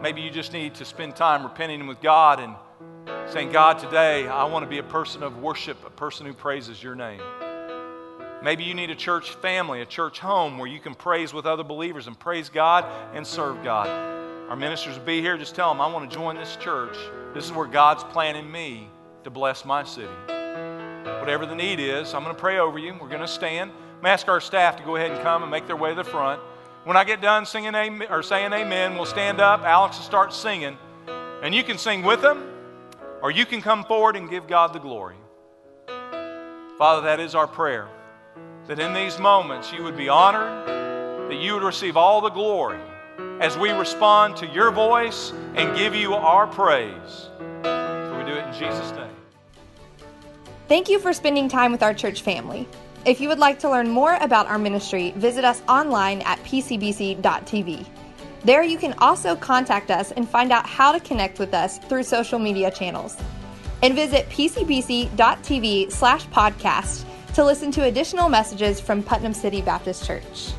Maybe 0.01 0.21
you 0.21 0.31
just 0.31 0.53
need 0.53 0.75
to 0.77 0.85
spend 0.85 1.17
time 1.17 1.43
repenting 1.43 1.87
with 1.89 2.01
God 2.01 2.39
and 2.39 2.55
saying, 3.29 3.53
God, 3.53 3.79
today 3.79 4.29
I 4.29 4.45
want 4.45 4.65
to 4.65 4.69
be 4.69 4.79
a 4.79 4.85
person 4.85 5.23
of 5.23 5.39
worship, 5.39 5.85
a 5.87 5.91
person 5.91 6.27
who 6.27 6.33
praises 6.33 6.83
your 6.83 6.95
name. 6.95 7.21
Maybe 8.43 8.65
you 8.65 8.75
need 8.75 8.91
a 8.91 8.95
church 8.95 9.31
family, 9.31 9.81
a 9.81 9.87
church 9.87 10.19
home 10.19 10.59
where 10.59 10.69
you 10.69 10.79
can 10.79 10.95
praise 10.95 11.33
with 11.33 11.47
other 11.47 11.65
believers 11.65 12.07
and 12.07 12.19
praise 12.19 12.51
God 12.51 12.85
and 13.15 13.27
serve 13.27 13.65
God. 13.65 13.89
Our 14.51 14.57
ministers 14.57 14.99
will 14.99 15.07
be 15.07 15.23
here. 15.23 15.39
Just 15.39 15.55
tell 15.55 15.71
them, 15.71 15.81
I 15.81 15.87
want 15.87 16.11
to 16.11 16.15
join 16.15 16.37
this 16.37 16.57
church. 16.57 16.97
This 17.33 17.47
is 17.47 17.53
where 17.53 17.67
God's 17.67 18.05
planning 18.05 18.51
me 18.51 18.89
to 19.25 19.31
bless 19.31 19.65
my 19.65 19.83
city. 19.83 20.13
Whatever 21.21 21.47
the 21.47 21.55
need 21.55 21.81
is, 21.81 22.13
I'm 22.13 22.23
going 22.23 22.37
to 22.37 22.41
pray 22.41 22.59
over 22.59 22.79
you. 22.79 22.95
We're 23.01 23.09
going 23.09 23.23
to 23.23 23.27
stand. 23.29 23.73
I'm 24.01 24.07
ask 24.07 24.29
our 24.29 24.41
staff 24.41 24.77
to 24.77 24.83
go 24.83 24.97
ahead 24.97 25.11
and 25.11 25.23
come 25.23 25.43
and 25.43 25.51
make 25.51 25.67
their 25.67 25.77
way 25.77 25.91
to 25.91 25.97
the 25.97 26.05
front. 26.05 26.41
When 26.85 26.99
I 26.99 27.05
get 27.05 27.23
done 27.23 27.47
singing 27.47 27.75
amen, 27.75 28.09
or 28.11 28.23
saying 28.23 28.53
amen, 28.53 28.95
we'll 28.95 29.07
stand 29.07 29.41
up. 29.41 29.63
Alex 29.63 29.97
will 29.97 30.05
start 30.05 30.35
singing. 30.35 30.77
And 31.43 31.55
you 31.55 31.65
can 31.65 31.79
sing 31.79 32.03
with 32.03 32.21
them, 32.21 32.54
or 33.25 33.31
you 33.31 33.47
can 33.47 33.63
come 33.63 33.83
forward 33.85 34.17
and 34.17 34.29
give 34.29 34.47
God 34.47 34.75
the 34.75 34.79
glory. 34.79 35.17
Father, 36.77 37.01
that 37.07 37.21
is 37.21 37.35
our 37.35 37.47
prayer. 37.47 37.89
That 38.67 38.79
in 38.79 38.93
these 38.93 39.19
moments 39.19 39.73
you 39.73 39.83
would 39.83 39.97
be 39.97 40.11
honored, 40.11 40.69
that 41.31 41.39
you 41.39 41.55
would 41.55 41.63
receive 41.63 41.97
all 41.97 42.21
the 42.21 42.29
glory 42.29 42.81
as 43.41 43.57
we 43.57 43.71
respond 43.71 44.37
to 44.37 44.47
your 44.49 44.71
voice 44.71 45.33
and 45.55 45.75
give 45.75 45.95
you 45.95 46.13
our 46.13 46.47
praise. 46.47 47.31
We 47.41 48.31
do 48.31 48.37
it 48.37 48.47
in 48.47 48.53
Jesus' 48.53 48.93
name. 48.93 49.17
Thank 50.69 50.91
you 50.91 50.99
for 50.99 51.15
spending 51.15 51.49
time 51.49 51.73
with 51.73 51.83
our 51.83 51.95
church 51.95 52.21
family. 52.21 52.69
If 53.07 53.23
you 53.23 53.29
would 53.31 53.39
like 53.39 53.59
to 53.61 53.71
learn 53.71 53.89
more 53.89 54.17
about 54.21 54.49
our 54.49 54.59
ministry, 54.59 55.15
visit 55.17 55.47
us 55.47 55.63
online 55.67 56.21
at 56.23 56.39
pcbc.tv. 56.45 57.87
There 58.45 58.63
you 58.63 58.77
can 58.77 58.95
also 58.99 59.35
contact 59.35 59.91
us 59.91 60.13
and 60.13 60.29
find 60.29 60.53
out 60.53 60.67
how 60.67 60.93
to 60.93 61.01
connect 61.01 61.39
with 61.39 61.55
us 61.55 61.79
through 61.79 62.03
social 62.03 62.39
media 62.39 62.71
channels. 62.71 63.17
And 63.83 63.95
visit 63.95 64.29
pcbc.tv 64.29 65.91
slash 65.91 66.27
podcast 66.29 67.05
to 67.35 67.45
listen 67.45 67.71
to 67.73 67.85
additional 67.85 68.29
messages 68.29 68.81
from 68.81 69.03
Putnam 69.03 69.35
City 69.35 69.63
Baptist 69.63 70.07
Church. 70.07 70.53